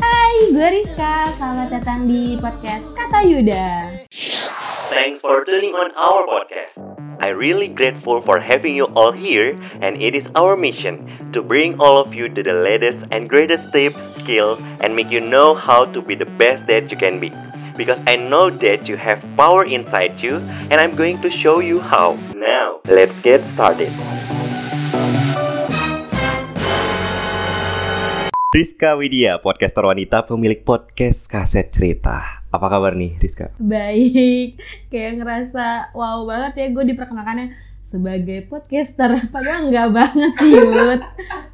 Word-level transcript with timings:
Hai, 0.00 0.32
gue 0.48 0.68
Rizka. 0.80 1.28
Selamat 1.36 1.68
datang 1.76 2.08
di 2.08 2.40
podcast 2.40 2.88
Kata 2.96 3.20
Yuda. 3.20 3.92
Thanks 4.88 5.20
for 5.20 5.44
tuning 5.44 5.76
on 5.76 5.92
our 5.92 6.24
podcast. 6.24 6.72
I'm 7.20 7.36
really 7.36 7.68
grateful 7.68 8.24
for 8.24 8.40
having 8.40 8.72
you 8.72 8.88
all 8.96 9.12
here, 9.12 9.52
and 9.84 10.00
it 10.00 10.16
is 10.16 10.24
our 10.40 10.56
mission 10.56 11.04
to 11.36 11.44
bring 11.44 11.76
all 11.76 12.00
of 12.00 12.16
you 12.16 12.32
to 12.32 12.40
the 12.40 12.64
latest 12.64 13.04
and 13.12 13.28
greatest 13.28 13.68
tips, 13.68 14.00
skills, 14.24 14.56
and 14.80 14.96
make 14.96 15.12
you 15.12 15.20
know 15.20 15.52
how 15.52 15.84
to 15.92 16.00
be 16.00 16.16
the 16.16 16.28
best 16.40 16.64
that 16.64 16.88
you 16.88 16.96
can 16.96 17.20
be. 17.20 17.28
Because 17.76 18.00
I 18.08 18.16
know 18.16 18.48
that 18.64 18.88
you 18.88 18.96
have 18.96 19.20
power 19.36 19.68
inside 19.68 20.16
you, 20.24 20.40
and 20.72 20.80
I'm 20.80 20.96
going 20.96 21.20
to 21.20 21.28
show 21.28 21.60
you 21.60 21.76
how. 21.84 22.16
Now, 22.32 22.80
let's 22.88 23.12
get 23.20 23.44
started. 23.52 23.92
Rizka 28.54 28.94
Widya, 28.94 29.42
podcaster 29.42 29.82
wanita 29.82 30.30
pemilik 30.30 30.62
podcast 30.62 31.26
kaset 31.26 31.74
cerita. 31.74 32.38
Apa 32.54 32.70
kabar 32.70 32.94
nih, 32.94 33.18
Rizka? 33.18 33.50
Baik, 33.58 34.62
kayak 34.94 35.18
ngerasa 35.18 35.90
wow 35.90 36.22
banget 36.22 36.62
ya 36.62 36.66
gue 36.70 36.84
diperkenalkannya 36.94 37.50
sebagai 37.82 38.46
podcaster. 38.46 39.10
Padahal 39.34 39.74
enggak 39.74 39.90
banget 39.90 40.32
sih, 40.38 40.54
Yud. 40.54 41.02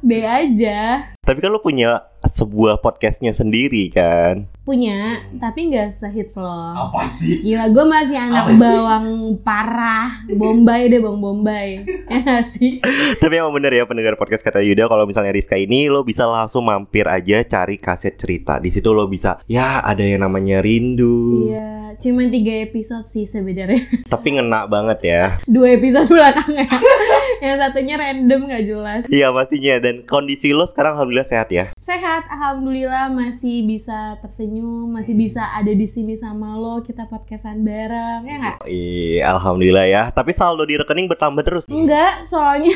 B 0.05 0.21
aja. 0.21 1.09
Tapi 1.31 1.39
kan 1.39 1.55
lo 1.55 1.63
punya 1.63 2.11
sebuah 2.27 2.83
podcastnya 2.83 3.31
sendiri 3.31 3.87
kan? 3.87 4.51
Punya, 4.67 5.15
tapi 5.39 5.71
nggak 5.71 5.95
sehits 5.95 6.35
lo. 6.35 6.75
Apa 6.75 7.07
sih? 7.07 7.39
Gila, 7.39 7.71
gue 7.71 7.85
masih 7.87 8.17
anak 8.19 8.43
Apa 8.45 8.51
sih? 8.51 8.59
bawang 8.59 9.07
parah. 9.39 10.09
Bombay 10.35 10.91
deh, 10.91 10.99
bang 10.99 11.17
Bombay. 11.23 11.69
Ya 12.11 12.43
sih? 12.43 12.83
Tapi 13.17 13.39
emang 13.39 13.55
bener 13.55 13.71
ya 13.71 13.87
pendengar 13.87 14.19
podcast 14.19 14.43
kata 14.43 14.59
Yuda 14.59 14.91
kalau 14.91 15.07
misalnya 15.07 15.31
Rizka 15.31 15.55
ini 15.55 15.87
lo 15.87 16.03
bisa 16.03 16.27
langsung 16.27 16.67
mampir 16.67 17.07
aja 17.07 17.47
cari 17.47 17.79
kaset 17.79 18.19
cerita. 18.19 18.59
Di 18.59 18.67
situ 18.67 18.91
lo 18.91 19.07
bisa 19.07 19.39
ya 19.47 19.79
ada 19.79 20.03
yang 20.03 20.21
namanya 20.27 20.59
rindu. 20.59 21.47
Iya, 21.49 21.95
cuman 21.97 22.27
tiga 22.27 22.53
episode 22.61 23.07
sih 23.07 23.23
sebenarnya. 23.23 23.81
Tapi 24.13 24.35
ngena 24.35 24.67
banget 24.67 24.99
ya. 25.07 25.23
Dua 25.47 25.79
episode 25.79 26.11
belakangnya. 26.11 26.67
Yang 27.41 27.57
satunya 27.57 27.95
random 27.97 28.41
nggak 28.45 28.63
jelas. 28.69 29.01
Iya 29.09 29.33
pastinya 29.33 29.81
dan 29.81 30.05
kondisi 30.05 30.53
lo 30.53 30.69
sekarang 30.69 30.93
alhamdulillah 31.01 31.20
sehat 31.25 31.47
ya. 31.53 31.73
Sehat, 31.77 32.25
alhamdulillah 32.29 33.11
masih 33.11 33.65
bisa 33.65 34.17
tersenyum, 34.21 34.89
masih 34.89 35.13
bisa 35.13 35.51
ada 35.53 35.71
di 35.71 35.87
sini 35.89 36.17
sama 36.17 36.57
lo, 36.57 36.81
kita 36.81 37.05
podcastan 37.09 37.61
bareng, 37.61 38.25
ya 38.25 38.35
nggak? 38.39 38.57
Iya 38.65 39.21
alhamdulillah 39.37 39.85
ya. 39.87 40.03
Tapi 40.09 40.31
saldo 40.33 40.63
di 40.65 40.79
rekening 40.79 41.11
bertambah 41.11 41.43
terus. 41.43 41.65
Enggak, 41.67 42.25
soalnya 42.25 42.73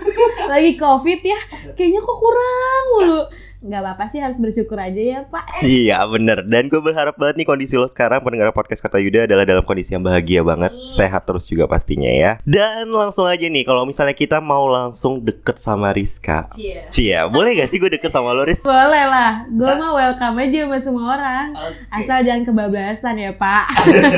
lagi 0.52 0.74
covid 0.78 1.20
ya, 1.22 1.40
kayaknya 1.74 2.00
kok 2.02 2.18
kurang 2.18 2.84
mulu. 2.96 3.22
Nggak 3.64 3.80
apa-apa 3.80 4.04
sih, 4.12 4.20
harus 4.20 4.36
bersyukur 4.36 4.76
aja 4.76 5.00
ya 5.00 5.20
Pak. 5.24 5.64
Iya 5.64 6.04
bener 6.10 6.44
Dan 6.44 6.68
gue 6.68 6.82
berharap 6.82 7.16
banget 7.16 7.40
nih 7.40 7.46
kondisi 7.48 7.78
lo 7.78 7.88
sekarang 7.88 8.20
Pendengar 8.20 8.52
podcast 8.52 8.84
Kata 8.84 9.00
Yuda 9.00 9.24
adalah 9.24 9.46
dalam 9.46 9.64
kondisi 9.64 9.96
yang 9.96 10.04
bahagia 10.04 10.44
banget 10.44 10.74
Sehat 10.90 11.24
terus 11.24 11.48
juga 11.48 11.64
pastinya 11.64 12.10
ya 12.10 12.36
Dan 12.44 12.90
langsung 12.90 13.24
aja 13.24 13.46
nih 13.46 13.64
Kalau 13.64 13.86
misalnya 13.86 14.12
kita 14.12 14.42
mau 14.42 14.66
langsung 14.68 15.22
deket 15.22 15.56
sama 15.56 15.94
Rizka 15.94 16.50
Cia. 16.52 16.90
Cia, 16.90 17.20
boleh 17.30 17.56
gak 17.56 17.70
sih 17.70 17.78
gue 17.80 17.88
deket 17.88 18.10
sama 18.12 18.34
lo 18.36 18.44
Riz? 18.44 18.60
Boleh 18.66 19.04
lah, 19.06 19.46
gue 19.48 19.72
mah 19.72 19.92
welcome 19.94 20.36
aja 20.42 20.58
sama 20.66 20.78
semua 20.82 21.06
orang. 21.16 21.46
Asal 21.88 22.26
jangan 22.26 22.42
kebablasan 22.44 23.14
ya 23.16 23.32
Pak. 23.38 23.64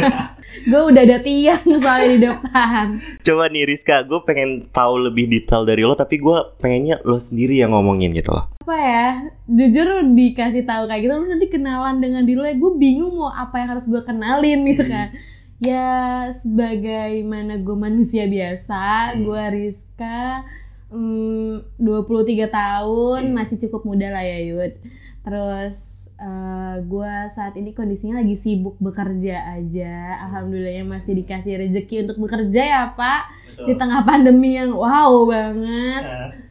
gue 0.70 0.80
udah 0.80 1.02
ada 1.04 1.18
tiang 1.20 1.62
soalnya 1.62 2.08
di 2.10 2.20
depan. 2.26 2.84
Coba 3.22 3.46
nih 3.52 3.68
Rizka, 3.68 4.02
gue 4.02 4.20
pengen 4.24 4.66
tahu 4.72 5.10
lebih 5.10 5.28
detail 5.28 5.68
dari 5.68 5.84
lo 5.84 5.94
Tapi 5.94 6.18
gue 6.18 6.38
pengennya 6.58 6.98
lo 7.04 7.20
sendiri 7.20 7.60
yang 7.60 7.76
ngomongin 7.76 8.16
gitu 8.16 8.32
loh 8.32 8.55
apa 8.66 8.82
ya 8.82 9.30
jujur 9.46 10.10
dikasih 10.10 10.66
tahu 10.66 10.90
kayak 10.90 11.06
gitu 11.06 11.14
lu 11.14 11.30
nanti 11.30 11.46
kenalan 11.46 12.02
dengan 12.02 12.26
diri 12.26 12.34
lo 12.42 12.50
gue 12.50 12.72
bingung 12.82 13.14
mau 13.14 13.30
apa 13.30 13.62
yang 13.62 13.78
harus 13.78 13.86
gue 13.86 14.02
kenalin 14.02 14.66
gitu 14.66 14.82
kan. 14.90 15.14
Ya 15.62 16.34
sebagaimana 16.42 17.62
gue 17.62 17.76
manusia 17.78 18.26
biasa 18.26 19.14
gue 19.22 19.42
Rizka 19.54 20.42
mm, 20.90 21.78
23 21.78 22.50
tahun 22.50 23.22
masih 23.30 23.56
cukup 23.70 23.86
muda 23.86 24.10
lah 24.10 24.26
ya 24.26 24.42
Yud. 24.50 24.74
Terus 25.22 26.10
eh, 26.18 26.74
gue 26.82 27.14
saat 27.30 27.54
ini 27.54 27.70
kondisinya 27.70 28.18
lagi 28.18 28.34
sibuk 28.34 28.82
bekerja 28.82 29.62
aja. 29.62 30.26
Alhamdulillahnya 30.26 30.82
masih 30.82 31.14
dikasih 31.22 31.70
rezeki 31.70 32.10
untuk 32.10 32.18
bekerja 32.18 32.62
ya 32.66 32.82
pak 32.98 33.30
di 33.62 33.78
tengah 33.78 34.02
pandemi 34.02 34.58
yang 34.58 34.74
wow 34.74 35.22
banget 35.22 36.45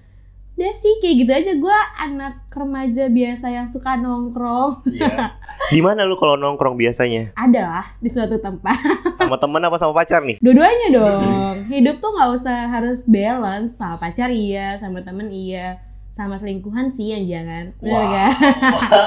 Udah 0.56 0.72
sih 0.72 1.04
kayak 1.04 1.16
gitu 1.20 1.32
aja 1.36 1.52
gue 1.60 1.78
anak 2.00 2.48
remaja 2.48 3.12
biasa 3.12 3.52
yang 3.52 3.68
suka 3.68 4.00
nongkrong 4.00 4.88
Iya. 4.88 5.36
Di 5.76 5.84
mana 5.84 6.08
lo 6.08 6.16
kalau 6.16 6.40
nongkrong 6.40 6.80
biasanya? 6.80 7.36
Ada 7.36 7.62
lah 7.68 7.86
di 8.00 8.08
suatu 8.08 8.40
tempat 8.40 8.80
Sama 9.20 9.36
temen 9.36 9.60
apa 9.60 9.76
sama 9.76 9.92
pacar 9.92 10.24
nih? 10.24 10.40
Dua-duanya 10.40 10.88
dong 10.96 11.56
Hidup 11.68 12.00
tuh 12.00 12.08
nggak 12.16 12.32
usah 12.40 12.72
harus 12.72 13.04
balance 13.04 13.76
Sama 13.76 14.00
pacar 14.00 14.32
iya, 14.32 14.80
sama 14.80 15.04
temen 15.04 15.28
iya 15.28 15.85
Sama 16.16 16.40
selingkuhan 16.40 16.96
sih 16.96 17.12
yang 17.12 17.28
jangan. 17.28 17.76
Wow. 17.84 18.08
gak? 18.08 18.32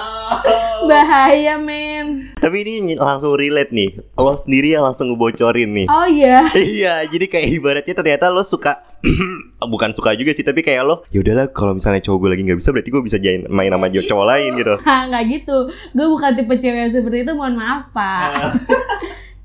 Bahaya 0.93 1.57
men. 1.57 2.29
Tapi 2.37 2.69
ini 2.69 3.01
langsung 3.01 3.33
relate 3.33 3.73
nih. 3.73 3.97
Lo 4.13 4.37
sendiri 4.37 4.77
yang 4.77 4.85
langsung 4.85 5.09
ngebocorin 5.09 5.73
nih. 5.73 5.89
Oh 5.89 6.05
iya. 6.05 6.45
Iya, 6.79 7.09
jadi 7.09 7.25
kayak 7.33 7.49
ibaratnya 7.49 7.95
ternyata 7.97 8.29
lo 8.29 8.45
suka 8.45 8.85
bukan 9.73 9.97
suka 9.97 10.13
juga 10.21 10.37
sih, 10.37 10.45
tapi 10.45 10.61
kayak 10.61 10.85
lo 10.85 11.01
ya 11.09 11.25
udahlah 11.25 11.49
kalau 11.49 11.73
misalnya 11.81 12.05
cowok 12.05 12.19
gue 12.21 12.31
lagi 12.37 12.43
nggak 12.45 12.61
bisa 12.61 12.77
berarti 12.77 12.91
gue 12.93 13.03
bisa 13.03 13.17
jain 13.17 13.41
main 13.49 13.73
sama 13.73 13.89
cowok 13.89 14.27
lain 14.29 14.51
gitu. 14.61 14.75
Nggak 15.09 15.25
gitu. 15.33 15.57
Gue 15.97 16.07
bukan 16.13 16.31
tipe 16.37 16.55
cewek 16.61 16.77
yang 16.77 16.93
seperti 16.93 17.25
itu 17.25 17.33
Mohon 17.33 17.55
maaf 17.57 17.83
pak. 17.97 18.53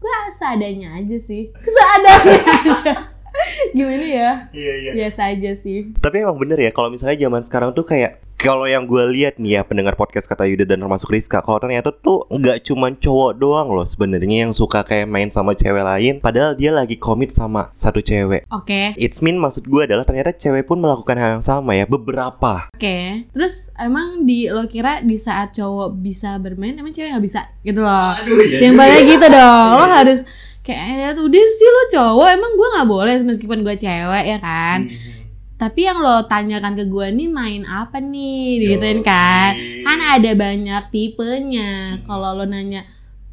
Gue 0.04 0.16
seadanya 0.36 1.00
aja 1.00 1.16
sih. 1.16 1.48
Seadanya 1.64 2.44
aja 2.44 3.13
Gimana 3.78 4.06
ya? 4.06 4.32
Iya 4.54 4.74
iya. 4.80 4.92
Biasa 4.94 5.34
aja 5.34 5.52
sih 5.58 5.94
Tapi 5.98 6.22
emang 6.22 6.38
bener 6.38 6.60
ya 6.62 6.72
kalau 6.72 6.94
misalnya 6.94 7.18
zaman 7.18 7.42
sekarang 7.42 7.72
tuh 7.74 7.86
kayak 7.86 8.22
kalau 8.44 8.68
yang 8.68 8.84
gue 8.84 9.00
lihat 9.16 9.40
nih 9.40 9.56
ya 9.56 9.62
pendengar 9.64 9.96
podcast 9.96 10.28
kata 10.28 10.44
Yuda 10.44 10.68
dan 10.68 10.84
termasuk 10.84 11.16
Rizka 11.16 11.40
kalau 11.40 11.64
ternyata 11.64 11.96
tuh 11.96 12.28
nggak 12.28 12.68
cuman 12.68 13.00
cowok 13.00 13.40
doang 13.40 13.72
loh 13.72 13.88
sebenarnya 13.88 14.50
yang 14.50 14.52
suka 14.52 14.84
kayak 14.84 15.08
main 15.08 15.32
sama 15.32 15.56
cewek 15.56 15.80
lain 15.80 16.20
padahal 16.20 16.52
dia 16.52 16.76
lagi 16.76 17.00
komit 17.00 17.32
sama 17.32 17.72
satu 17.72 18.04
cewek 18.04 18.44
Oke 18.52 19.00
It's 19.00 19.24
mean 19.24 19.40
maksud 19.40 19.64
gue 19.64 19.88
adalah 19.88 20.04
ternyata 20.04 20.36
cewek 20.36 20.68
pun 20.68 20.84
melakukan 20.84 21.16
hal 21.16 21.40
yang 21.40 21.46
sama 21.46 21.72
ya 21.80 21.88
beberapa 21.88 22.68
Oke, 22.76 23.32
terus 23.32 23.72
emang 23.80 24.28
di 24.28 24.52
lo 24.52 24.68
kira 24.68 25.00
di 25.00 25.16
saat 25.16 25.56
cowok 25.56 25.96
bisa 26.04 26.36
bermain, 26.36 26.76
emang 26.76 26.92
cewek 26.92 27.16
nggak 27.16 27.24
bisa 27.24 27.48
gitu 27.64 27.80
loh? 27.80 28.12
Aduh, 28.12 28.44
iya 28.44 28.60
Simpelnya 28.60 29.00
juga 29.00 29.08
ya. 29.08 29.12
gitu 29.16 29.28
dong. 29.32 29.70
Lo 29.80 29.86
harus 29.88 30.20
kayak 30.64 31.20
udah 31.20 31.46
sih 31.54 31.70
lo 31.70 31.84
cowok, 31.92 32.28
emang 32.34 32.52
gue 32.56 32.68
nggak 32.74 32.90
boleh 32.90 33.14
meskipun 33.22 33.60
gue 33.62 33.76
cewek 33.76 34.24
ya 34.26 34.40
kan? 34.40 34.88
Hmm. 34.88 35.12
Tapi 35.60 35.80
yang 35.86 36.00
lo 36.00 36.26
tanyakan 36.28 36.74
ke 36.76 36.84
gue 36.88 37.08
nih 37.14 37.30
main 37.30 37.64
apa 37.64 38.00
nih, 38.00 38.64
digituin 38.64 39.00
Yoi. 39.00 39.08
kan? 39.08 39.52
Kan 39.86 40.00
ada 40.02 40.32
banyak 40.34 40.84
tipenya. 40.90 42.02
Kalau 42.04 42.36
lo 42.36 42.44
nanya 42.44 42.84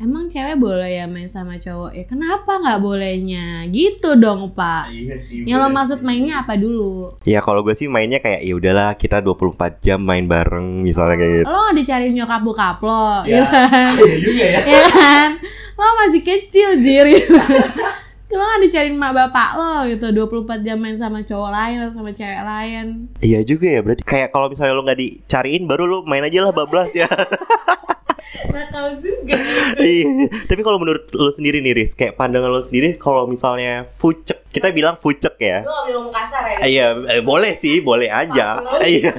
Emang 0.00 0.32
cewek 0.32 0.56
boleh 0.56 0.96
ya 0.96 1.04
main 1.04 1.28
sama 1.28 1.60
cowok? 1.60 1.92
Ya 1.92 2.08
kenapa 2.08 2.56
nggak 2.56 2.80
bolehnya? 2.80 3.68
Gitu 3.68 4.16
dong 4.16 4.48
pak. 4.56 4.88
Iya 4.88 5.12
sih. 5.12 5.44
Yang 5.44 5.60
lo 5.60 5.68
maksud 5.68 5.98
mainnya 6.00 6.40
apa 6.40 6.56
dulu? 6.56 7.04
Ya 7.28 7.44
kalau 7.44 7.60
gue 7.60 7.76
sih 7.76 7.84
mainnya 7.84 8.16
kayak 8.16 8.40
ya 8.40 8.56
udahlah 8.56 8.96
kita 8.96 9.20
24 9.20 9.84
jam 9.84 10.00
main 10.00 10.24
bareng 10.24 10.80
misalnya 10.80 11.20
kayak 11.20 11.32
gitu. 11.44 11.52
Lo 11.52 11.58
nggak 11.68 11.76
dicariin 11.84 12.16
nyokap 12.16 12.40
bokap 12.40 12.80
lo, 12.80 13.28
Ya. 13.28 13.44
gitu 13.44 13.52
kan? 13.52 13.92
Iya 14.00 14.16
juga 14.24 14.44
ya. 14.48 14.60
ya 14.64 14.82
kan 14.88 15.28
lo 15.80 15.88
masih 16.04 16.20
kecil 16.20 16.76
jir 16.84 17.08
gitu. 17.08 17.32
lo 18.36 18.44
gak 18.46 18.62
dicariin 18.62 18.94
mak 18.94 19.10
bapak 19.10 19.48
lo 19.58 19.88
gitu 19.90 20.06
24 20.12 20.62
jam 20.62 20.78
main 20.78 20.94
sama 20.94 21.24
cowok 21.24 21.50
lain 21.50 21.76
atau 21.82 21.98
sama 21.98 22.10
cewek 22.14 22.42
lain 22.46 23.10
Iya 23.18 23.42
juga 23.42 23.66
ya 23.66 23.80
berarti 23.82 24.06
kayak 24.06 24.30
kalau 24.30 24.46
misalnya 24.46 24.78
lo 24.78 24.86
nggak 24.86 25.00
dicariin 25.00 25.66
baru 25.66 25.82
lo 25.88 25.98
main 26.06 26.22
aja 26.22 26.46
lah 26.46 26.52
bablas 26.54 26.94
ya. 26.94 27.10
nakal 28.54 28.94
juga 29.02 29.34
Iya. 29.80 30.30
Tapi 30.46 30.60
kalau 30.62 30.78
menurut 30.78 31.10
lo 31.10 31.34
sendiri 31.34 31.58
nih 31.58 31.74
Riz, 31.74 31.98
kayak 31.98 32.14
pandangan 32.14 32.50
lo 32.50 32.62
sendiri 32.62 32.94
kalau 32.94 33.26
misalnya 33.26 33.86
fucek, 33.98 34.46
kita 34.54 34.70
bilang 34.70 34.94
fucek 34.94 35.34
ya. 35.42 35.66
gak 35.66 35.84
bilang 35.90 36.06
kasar 36.14 36.44
ya 36.46 36.56
Iya, 36.62 36.86
eh, 37.18 37.22
boleh 37.26 37.58
sih, 37.58 37.82
boleh 37.82 38.06
aja. 38.06 38.62
Iya. 38.86 39.10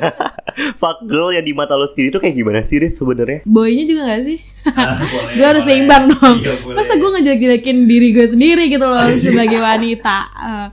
Fuck 0.74 1.04
girl 1.04 1.30
yang 1.30 1.42
di 1.42 1.52
mata 1.52 1.74
lo 1.74 1.84
sendiri 1.84 2.10
tuh 2.10 2.18
kayak 2.18 2.34
gimana 2.34 2.60
sih 2.60 2.78
Riz 2.78 2.94
sebenarnya? 2.94 3.42
boynya 3.44 3.84
juga 3.84 4.02
gak 4.08 4.24
sih? 4.24 4.40
Ah, 4.68 4.98
boleh, 5.02 5.34
gue 5.34 5.48
harus 5.48 5.62
boleh. 5.62 5.74
seimbang 5.74 6.04
dong. 6.08 6.38
Iya, 6.38 6.54
boleh. 6.60 6.76
masa 6.76 6.94
gue 6.94 7.10
ngejelek-jelekin 7.12 7.78
diri 7.84 8.08
gue 8.12 8.26
sendiri 8.28 8.64
gitu 8.68 8.84
loh 8.84 9.02
Iya. 9.02 9.18
sebagai 9.18 9.60
wanita. 9.60 10.18
Eh, 10.32 10.68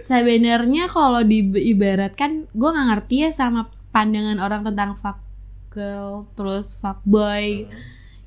sebenarnya 0.00 0.84
kalau 0.86 1.20
diibaratkan 1.20 2.30
gue 2.48 2.68
nggak 2.70 2.88
ngerti 2.90 3.16
ya 3.20 3.30
sama 3.30 3.66
pandangan 3.90 4.38
orang 4.38 4.62
tentang 4.62 4.94
fuck 4.94 5.18
girl 5.68 6.26
terus 6.32 6.74
fuck 6.74 7.00
boy. 7.02 7.66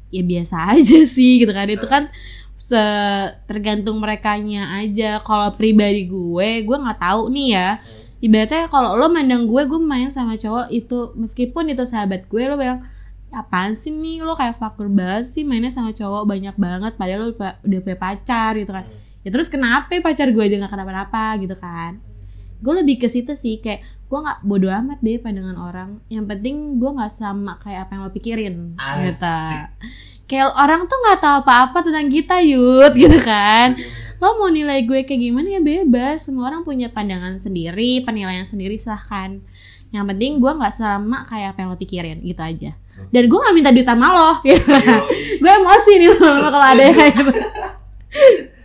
Ya 0.07 0.23
biasa 0.23 0.71
aja 0.71 1.03
sih 1.05 1.41
gitu 1.41 1.51
kan. 1.51 1.67
Itu 1.67 1.83
kan 1.83 2.07
se 2.55 2.79
tergantung 3.43 3.97
merekanya 3.97 4.79
aja. 4.79 5.19
Kalau 5.19 5.51
pribadi 5.51 6.05
gue 6.05 6.49
gue 6.61 6.77
nggak 6.77 6.99
tahu 6.99 7.27
nih 7.29 7.47
ya 7.51 7.69
ibaratnya 8.17 8.65
kalau 8.71 8.97
lo 8.97 9.07
mandang 9.13 9.45
gue 9.45 9.61
gue 9.69 9.79
main 9.81 10.09
sama 10.09 10.33
cowok 10.33 10.73
itu 10.73 11.13
meskipun 11.13 11.69
itu 11.69 11.85
sahabat 11.85 12.25
gue 12.25 12.41
lo 12.49 12.57
bilang 12.57 12.81
apaan 13.29 13.77
sih 13.77 13.93
nih? 13.93 14.25
Lo 14.25 14.33
kayak 14.33 14.57
fucker 14.57 14.89
banget 14.89 15.29
sih 15.29 15.43
mainnya 15.45 15.69
sama 15.69 15.93
cowok 15.93 16.25
banyak 16.25 16.55
banget 16.57 16.93
padahal 16.97 17.19
lo 17.21 17.27
udah 17.35 17.61
udah 17.61 17.79
punya 17.83 17.97
pacar 17.99 18.51
gitu 18.57 18.71
kan. 18.73 18.85
Ya 19.21 19.29
terus 19.29 19.51
kenapa 19.51 19.91
pacar 20.01 20.31
gue 20.31 20.43
aja 20.43 20.55
nggak 20.57 20.71
kenapa-napa 20.71 21.37
gitu 21.43 21.55
kan. 21.59 22.01
Gue 22.57 22.73
lebih 22.81 22.97
ke 22.97 23.05
situ 23.05 23.37
sih 23.37 23.61
kayak 23.61 23.85
gue 24.09 24.19
nggak 24.23 24.41
bodoh 24.41 24.73
amat 24.73 24.97
deh 25.05 25.21
pandangan 25.21 25.57
orang. 25.59 25.89
Yang 26.09 26.25
penting 26.33 26.55
gue 26.81 26.89
nggak 26.89 27.11
sama 27.13 27.61
kayak 27.61 27.85
apa 27.85 27.91
yang 27.93 28.01
lo 28.01 28.11
pikirin 28.15 28.55
gitu. 29.05 29.37
Kayak 30.27 30.57
orang 30.57 30.81
tuh 30.89 30.97
nggak 30.97 31.19
tahu 31.23 31.35
apa-apa 31.45 31.77
tentang 31.85 32.07
kita 32.09 32.41
yud 32.43 32.91
gitu 32.97 33.19
kan 33.23 33.77
lo 34.17 34.29
mau 34.35 34.49
nilai 34.49 34.81
gue 34.81 35.01
kayak 35.01 35.21
gimana 35.21 35.47
ya 35.49 35.61
bebas. 35.61 36.25
Semua 36.25 36.47
orang 36.47 36.61
punya 36.61 36.87
pandangan 36.87 37.37
sendiri 37.37 38.01
penilaian 38.01 38.43
sendiri 38.43 38.75
silahkan. 38.75 39.37
Yang 39.87 40.05
penting 40.05 40.31
gue 40.37 40.51
nggak 40.51 40.73
sama 40.73 41.23
kayak 41.25 41.53
apa 41.53 41.59
yang 41.59 41.69
lo 41.69 41.77
pikirin 41.77 42.17
gitu 42.21 42.41
aja. 42.41 42.71
Dan 43.07 43.23
gue 43.25 43.37
gak 43.37 43.53
minta 43.53 43.69
duit 43.69 43.85
sama 43.85 44.09
lo 44.09 44.31
gitu. 44.47 44.65
gue 45.37 45.51
emosi 45.53 45.91
nih 45.95 46.09
lo 46.11 46.17
kalau 46.49 46.67
ada 46.67 46.81
yang 46.81 46.97
kayak 46.97 47.13
gitu. 47.15 47.31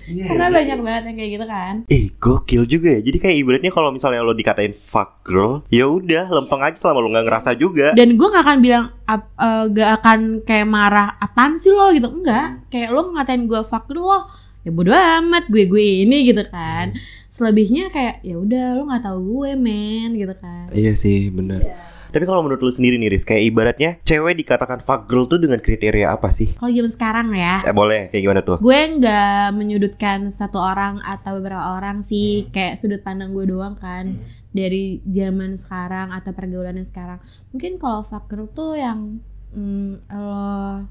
Iya, 0.02 0.24
karena 0.28 0.50
banyak 0.50 0.78
banget 0.82 1.02
yang 1.06 1.16
kayak 1.16 1.30
gitu 1.30 1.46
kan. 1.46 1.74
Eh 1.86 2.02
gokil 2.12 2.62
juga 2.66 2.88
ya. 2.90 3.00
Jadi 3.00 3.18
kayak 3.18 3.36
ibaratnya 3.38 3.70
kalau 3.70 3.88
misalnya 3.88 4.20
lo 4.20 4.32
dikatain 4.32 4.72
fuck 4.72 5.22
girl 5.22 5.62
ya 5.68 5.86
udah 5.86 6.26
lempeng 6.28 6.58
aja 6.58 6.74
selama 6.74 6.98
lo 7.00 7.08
nggak 7.08 7.26
ngerasa 7.28 7.50
juga. 7.54 7.94
Dan 7.94 8.16
gue 8.16 8.26
gak 8.26 8.42
akan 8.42 8.58
bilang 8.58 8.84
ap- 9.04 9.30
eh, 9.30 9.64
gak 9.70 9.90
akan 10.00 10.18
kayak 10.42 10.66
marah 10.66 11.16
apaan 11.16 11.54
sih 11.54 11.70
lo? 11.70 11.92
gitu. 11.92 12.08
Enggak 12.08 12.66
kayak 12.68 12.88
lo 12.88 13.14
ngatain 13.14 13.46
gue 13.46 13.60
fuck 13.62 13.86
lo 13.94 14.26
ya 14.62 14.70
bodo 14.70 14.94
amat 14.94 15.50
gue 15.50 15.66
gue 15.66 16.06
ini 16.06 16.30
gitu 16.30 16.42
kan. 16.46 16.94
Selebihnya 17.26 17.90
kayak 17.90 18.22
ya 18.22 18.38
udah 18.38 18.78
lo 18.78 18.86
nggak 18.86 19.02
tahu 19.02 19.18
gue 19.22 19.50
men 19.58 20.14
gitu 20.14 20.34
kan. 20.38 20.70
Iya 20.70 20.94
sih 20.94 21.30
bener. 21.34 21.66
Tapi 22.12 22.28
kalau 22.28 22.44
menurut 22.44 22.60
lo 22.60 22.68
sendiri 22.68 23.00
nih 23.00 23.08
Riz 23.08 23.24
Kayak 23.24 23.48
ibaratnya 23.48 23.90
cewek 24.04 24.44
dikatakan 24.44 24.84
fuck 24.84 25.08
girl 25.08 25.24
tuh 25.24 25.40
dengan 25.40 25.64
kriteria 25.64 26.12
apa 26.12 26.28
sih? 26.28 26.52
kalau 26.60 26.68
zaman 26.68 26.92
sekarang 26.92 27.28
ya. 27.32 27.64
Eh 27.64 27.72
boleh. 27.72 28.12
Kayak 28.12 28.22
gimana 28.22 28.40
tuh? 28.44 28.56
gue 28.60 28.80
nggak 29.00 29.46
menyudutkan 29.56 30.28
satu 30.28 30.60
orang 30.60 31.00
atau 31.02 31.40
beberapa 31.40 31.80
orang 31.80 32.04
sih. 32.04 32.52
Kayak 32.52 32.76
sudut 32.76 33.00
pandang 33.00 33.32
gue 33.32 33.48
doang 33.48 33.74
kan. 33.80 34.20
Dari 34.52 35.00
zaman 35.08 35.56
sekarang 35.56 36.12
atau 36.12 36.36
pergaulannya 36.36 36.84
sekarang. 36.84 37.18
Mungkin 37.56 37.80
kalau 37.80 38.04
fucker 38.04 38.44
tuh 38.52 38.76
yang 38.76 39.24
mm, 39.56 40.12
lo 40.12 40.84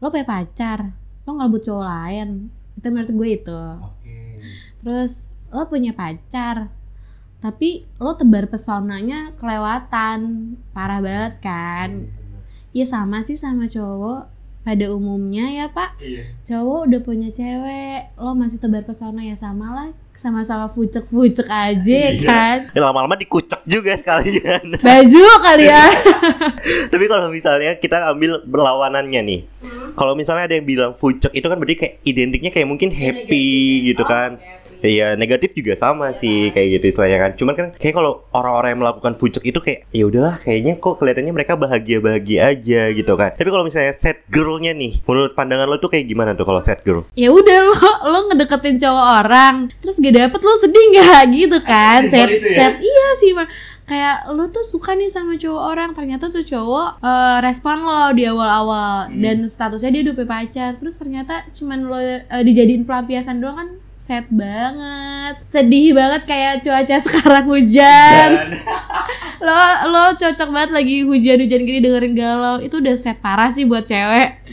lo 0.00 0.06
punya 0.08 0.24
pacar 0.24 0.96
lo 1.28 1.30
ngelebut 1.36 1.62
cowok 1.66 1.84
lain 1.84 2.28
itu 2.80 2.86
menurut 2.88 3.12
gue 3.12 3.28
itu. 3.30 3.60
Oke. 3.78 4.40
terus 4.80 5.28
lo 5.48 5.68
punya 5.68 5.92
pacar 5.92 6.72
tapi 7.38 7.84
lo 7.96 8.12
tebar 8.14 8.48
pesonanya 8.48 9.32
kelewatan. 9.36 10.52
Parah 10.70 11.00
banget 11.00 11.40
kan? 11.40 12.08
Ya 12.70 12.84
sama 12.84 13.20
sih 13.20 13.32
sama 13.34 13.64
cowok. 13.64 14.28
Pada 14.60 14.92
umumnya 14.92 15.48
ya 15.48 15.66
pak. 15.68 15.96
Iya. 15.98 16.36
cowok 16.44 16.80
udah 16.84 17.00
punya 17.00 17.28
cewek 17.28 18.12
lo 18.14 18.32
masih 18.32 18.56
tebar 18.56 18.84
pesona 18.84 19.24
ya 19.24 19.32
sama 19.32 19.72
lah 19.72 19.88
sama-sama 20.12 20.68
fucek-fucek 20.68 21.48
aja 21.48 22.00
Iya. 22.12 22.20
kan? 22.20 22.58
Ya, 22.68 22.80
Lama-lama 22.84 23.16
dikucek 23.16 23.64
juga 23.64 23.96
sekalian 23.96 24.76
baju 24.76 25.24
kali 25.40 25.64
ya. 25.64 25.84
Tapi 26.92 27.04
kalau 27.08 27.32
misalnya 27.32 27.72
kita 27.74 28.04
ambil 28.12 28.44
berlawanannya 28.44 29.20
nih 29.24 29.40
Kalau 30.00 30.16
misalnya 30.16 30.48
ada 30.48 30.56
yang 30.56 30.64
bilang 30.64 30.96
fucek 30.96 31.28
itu 31.36 31.44
kan 31.44 31.60
berarti 31.60 31.76
kayak 31.76 31.94
identiknya 32.08 32.48
kayak 32.48 32.68
mungkin 32.72 32.88
happy 32.88 33.84
gitu 33.92 34.00
kan 34.08 34.40
Iya 34.80 35.12
negatif 35.12 35.52
juga 35.52 35.76
sama 35.76 36.16
sih 36.16 36.48
kayak 36.56 36.80
gitu 36.80 36.84
istilahnya 36.96 37.18
kan. 37.20 37.30
Cuman 37.36 37.54
kan 37.56 37.66
kayak 37.76 37.94
kalau 38.00 38.24
orang-orang 38.32 38.72
yang 38.72 38.80
melakukan 38.80 39.12
fucek 39.12 39.44
itu 39.44 39.60
kayak 39.60 39.84
ya 39.92 40.08
udahlah 40.08 40.40
kayaknya 40.40 40.80
kok 40.80 40.96
kelihatannya 40.96 41.32
mereka 41.36 41.52
bahagia-bahagia 41.60 42.38
aja 42.48 42.88
gitu 42.96 43.12
kan. 43.12 43.36
Tapi 43.36 43.48
kalau 43.52 43.64
misalnya 43.68 43.92
set 43.92 44.24
girlnya 44.32 44.72
nih, 44.72 45.04
menurut 45.04 45.36
pandangan 45.36 45.68
lo 45.68 45.76
tuh 45.76 45.92
kayak 45.92 46.08
gimana 46.08 46.32
tuh 46.32 46.48
kalau 46.48 46.64
set 46.64 46.80
girl? 46.80 47.04
ya 47.12 47.28
udah 47.28 47.58
lo 47.68 47.90
lo 48.08 48.18
ngedeketin 48.32 48.80
cowok 48.80 49.06
orang 49.24 49.68
terus 49.82 50.00
gak 50.00 50.14
dapet 50.14 50.40
lo 50.40 50.52
sedih 50.56 50.84
nggak 50.96 51.22
gitu 51.36 51.58
kan 51.64 52.00
set 52.08 52.28
ya? 52.40 52.56
set 52.56 52.74
iya 52.80 53.06
sih 53.20 53.30
Mar. 53.36 53.46
Kayak 53.90 54.30
lo 54.30 54.46
tuh 54.46 54.62
suka 54.62 54.94
nih 54.94 55.10
sama 55.10 55.34
cowok 55.34 55.62
orang. 55.66 55.90
Ternyata 55.90 56.30
tuh 56.30 56.46
cowok 56.46 57.02
eh, 57.02 57.38
respon 57.42 57.82
lo 57.82 58.14
di 58.14 58.22
awal-awal 58.24 59.10
Hmm. 59.10 59.18
dan 59.18 59.42
statusnya 59.44 59.90
dia 59.90 60.02
udah 60.06 60.22
pacar. 60.22 60.78
Terus 60.78 60.94
ternyata 60.94 61.42
cuman 61.50 61.78
lo 61.82 61.98
eh, 61.98 62.22
dijadiin 62.40 62.86
pelampiasan 62.86 63.42
doang 63.42 63.58
kan 63.58 63.68
sad 63.98 64.30
banget. 64.30 65.42
Sedih 65.42 65.92
banget 65.92 66.22
kayak 66.24 66.62
cuaca 66.62 66.96
sekarang 67.10 67.44
hujan. 67.44 68.28
Lo 69.40 69.56
lo 69.88 70.12
cocok 70.14 70.48
banget 70.52 70.70
lagi 70.70 71.00
hujan-hujan 71.00 71.60
gini 71.64 71.80
dengerin 71.80 72.12
galau. 72.12 72.60
Itu 72.60 72.76
udah 72.76 72.92
set 72.92 73.18
parah 73.18 73.48
sih 73.50 73.64
buat 73.64 73.88
cewek. 73.88 74.44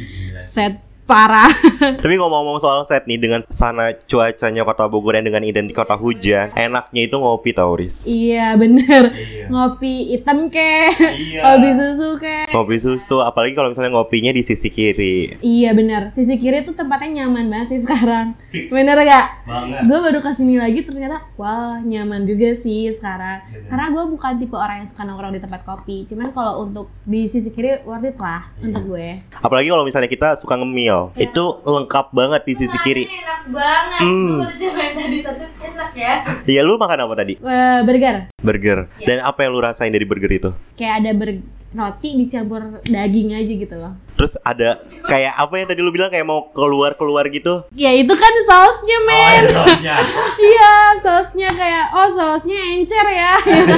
Set 0.42 0.80
parah 1.08 1.48
Tapi 2.04 2.14
ngomong-ngomong 2.14 2.60
soal 2.60 2.84
set 2.84 3.06
nih 3.06 3.16
dengan 3.18 3.42
sana 3.48 3.96
cuacanya 3.98 4.62
kota 4.62 4.86
Bogor 4.86 5.16
yang 5.16 5.26
dengan 5.26 5.42
identik 5.42 5.72
kota 5.74 5.96
hujan, 5.96 6.52
enaknya 6.54 7.02
itu 7.02 7.16
ngopi 7.16 7.52
tau 7.52 7.74
Riz. 7.74 8.04
iya 8.06 8.54
bener 8.54 9.10
Iya. 9.10 9.48
ngopi 9.48 9.94
hitam 10.12 10.48
ke 10.48 10.92
Iya. 11.00 11.42
ngopi 11.42 11.70
susu 11.72 12.10
ke 12.18 12.36
Ngopi 12.50 12.76
susu, 12.78 13.18
apalagi 13.20 13.54
kalau 13.54 13.70
misalnya 13.70 13.94
ngopinya 13.94 14.30
di 14.30 14.42
sisi 14.42 14.68
kiri. 14.68 15.40
iya 15.40 15.72
bener 15.72 16.12
sisi 16.12 16.36
kiri 16.36 16.62
tuh 16.62 16.74
tempatnya 16.74 17.24
nyaman 17.24 17.48
banget 17.48 17.68
sih 17.70 17.82
sekarang 17.82 18.36
Fix. 18.50 18.68
bener 18.70 19.00
gak 19.00 19.28
Banget. 19.44 19.82
gue 19.84 20.00
baru 20.02 20.20
ke 20.20 20.32
sini 20.34 20.58
lagi 20.58 20.84
ternyata 20.84 21.24
wah 21.36 21.80
nyaman 21.80 22.26
juga 22.26 22.52
sih 22.54 22.90
sekarang 22.90 23.40
Bener. 23.48 23.70
karena 23.70 23.86
gue 23.90 24.04
bukan 24.10 24.34
tipe 24.36 24.56
orang 24.56 24.78
yang 24.78 24.88
suka 24.88 25.04
nongkrong 25.04 25.32
di 25.32 25.40
tempat 25.40 25.62
kopi 25.64 26.04
cuman 26.06 26.28
kalau 26.32 26.66
untuk 26.66 26.90
di 27.04 27.24
sisi 27.24 27.48
kiri 27.48 27.80
worth 27.82 28.04
it 28.04 28.18
lah 28.18 28.50
Iya. 28.56 28.66
untuk 28.68 28.84
gue 28.90 29.08
Apalagi 29.38 29.68
kalau 29.68 29.84
misalnya 29.84 30.08
kita 30.08 30.34
suka 30.34 30.56
ngemil, 30.56 30.97
itu 31.16 31.44
lengkap 31.64 32.06
banget 32.12 32.42
di 32.44 32.54
sisi 32.56 32.78
kiri. 32.80 33.04
enak 33.06 33.42
banget 33.48 34.00
Hmm. 34.00 34.28
gue 34.28 34.38
baru 34.40 34.54
cobain 34.56 34.94
tadi 34.96 35.18
satu 35.20 35.44
enak 35.60 35.92
ya 35.94 36.14
Iya, 36.46 36.62
lu 36.68 36.76
makan 36.76 37.00
apa 37.00 37.14
tadi? 37.16 37.34
Eh, 37.36 37.80
burger 37.82 38.16
Burger. 38.38 38.78
Iya. 38.96 39.06
Dan 39.06 39.18
apa 39.22 39.40
yang 39.40 39.52
lu 39.52 39.60
rasain 39.60 39.90
dari 39.90 40.04
burger 40.04 40.32
itu? 40.32 40.50
kayak 40.74 40.94
ada 41.00 41.12
ber 41.14 41.30
roti 41.70 42.10
dicampur 42.18 42.64
daging 42.82 43.34
aja 43.34 43.54
gitu 43.56 43.76
loh 43.76 43.94
Terus 44.16 44.34
ada 44.42 44.82
kayak 45.04 45.30
apa 45.32 45.54
yang 45.54 45.68
tadi 45.68 45.80
lu 45.80 45.92
bilang 45.92 46.08
kayak 46.08 46.24
mau 46.24 46.48
keluar-keluar 46.50 47.28
gitu? 47.28 47.68
ya 47.72 47.92
itu 47.92 48.10
kan 48.10 48.34
sausnya 48.44 48.98
Oh, 48.98 49.06
men 49.06 49.42
ada 49.42 49.52
sausnya. 49.54 49.96
iya 50.48 50.74
sausnya 50.98 51.50
kayak 51.52 51.86
oh 51.92 52.10
sausnya 52.10 52.58
encer 52.72 53.06
ya 53.06 53.36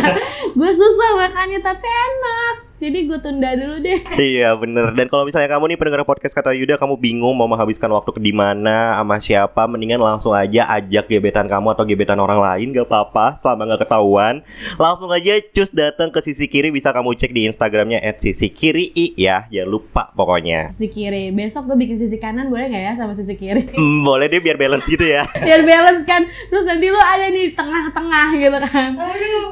gue 0.60 0.71
susah 0.71 1.10
makannya 1.18 1.60
tapi 1.60 1.83
enak 1.83 2.56
jadi 2.79 3.11
gue 3.11 3.19
tunda 3.19 3.51
dulu 3.59 3.75
deh. 3.83 3.99
Iya 4.39 4.56
bener. 4.56 4.95
Dan 4.95 5.11
kalau 5.11 5.27
misalnya 5.27 5.51
kamu 5.51 5.75
nih 5.75 5.77
pendengar 5.77 6.07
podcast 6.07 6.31
kata 6.31 6.56
Yuda 6.56 6.80
Kamu 6.80 6.95
bingung 6.95 7.35
mau 7.35 7.47
menghabiskan 7.47 7.92
waktu 7.92 8.15
ke 8.15 8.21
di 8.23 8.31
mana 8.31 8.95
Sama 8.95 9.19
siapa 9.19 9.68
Mendingan 9.68 9.99
langsung 9.99 10.31
aja 10.31 10.63
ajak 10.80 11.11
gebetan 11.11 11.51
kamu 11.51 11.75
Atau 11.75 11.83
gebetan 11.83 12.15
orang 12.23 12.39
lain 12.39 12.71
Gak 12.71 12.87
apa-apa 12.87 13.35
Selama 13.35 13.75
gak 13.75 13.83
ketahuan. 13.83 14.39
Langsung 14.80 15.11
aja 15.11 15.35
cus 15.51 15.75
datang 15.75 16.07
ke 16.07 16.23
sisi 16.23 16.47
kiri 16.47 16.71
Bisa 16.71 16.95
kamu 16.95 17.19
cek 17.19 17.35
di 17.35 17.51
Instagramnya 17.51 17.99
At 17.99 18.23
sisi 18.23 18.47
kiri 18.47 18.95
i 18.95 19.11
ya. 19.19 19.47
Jangan 19.51 19.68
lupa 19.68 20.04
pokoknya. 20.15 20.71
Sisi 20.71 20.87
kiri. 20.87 21.35
Besok 21.35 21.68
gue 21.68 21.77
bikin 21.83 21.99
sisi 21.99 22.15
kanan 22.15 22.47
boleh 22.47 22.71
nggak 22.71 22.83
ya 22.83 22.94
sama 22.95 23.11
sisi 23.13 23.35
kiri? 23.35 23.68
Hmm, 23.80 24.04
boleh 24.04 24.27
deh 24.27 24.44
biar 24.44 24.59
balance 24.59 24.87
gitu 24.92 25.04
ya. 25.07 25.23
Biar 25.47 25.63
balance 25.63 26.04
kan. 26.04 26.27
Terus 26.51 26.68
nanti 26.68 26.92
lu 26.92 26.99
ada 26.99 27.31
di 27.31 27.56
tengah-tengah 27.56 28.27
gitu 28.35 28.57
kan. 28.71 28.89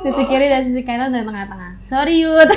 Sisi 0.03 0.23
kiri 0.27 0.45
dan 0.51 0.61
sisi 0.67 0.81
kanan 0.83 1.15
dan 1.15 1.23
tengah-tengah 1.23 1.66
sorry 1.87 2.27
Yud. 2.27 2.51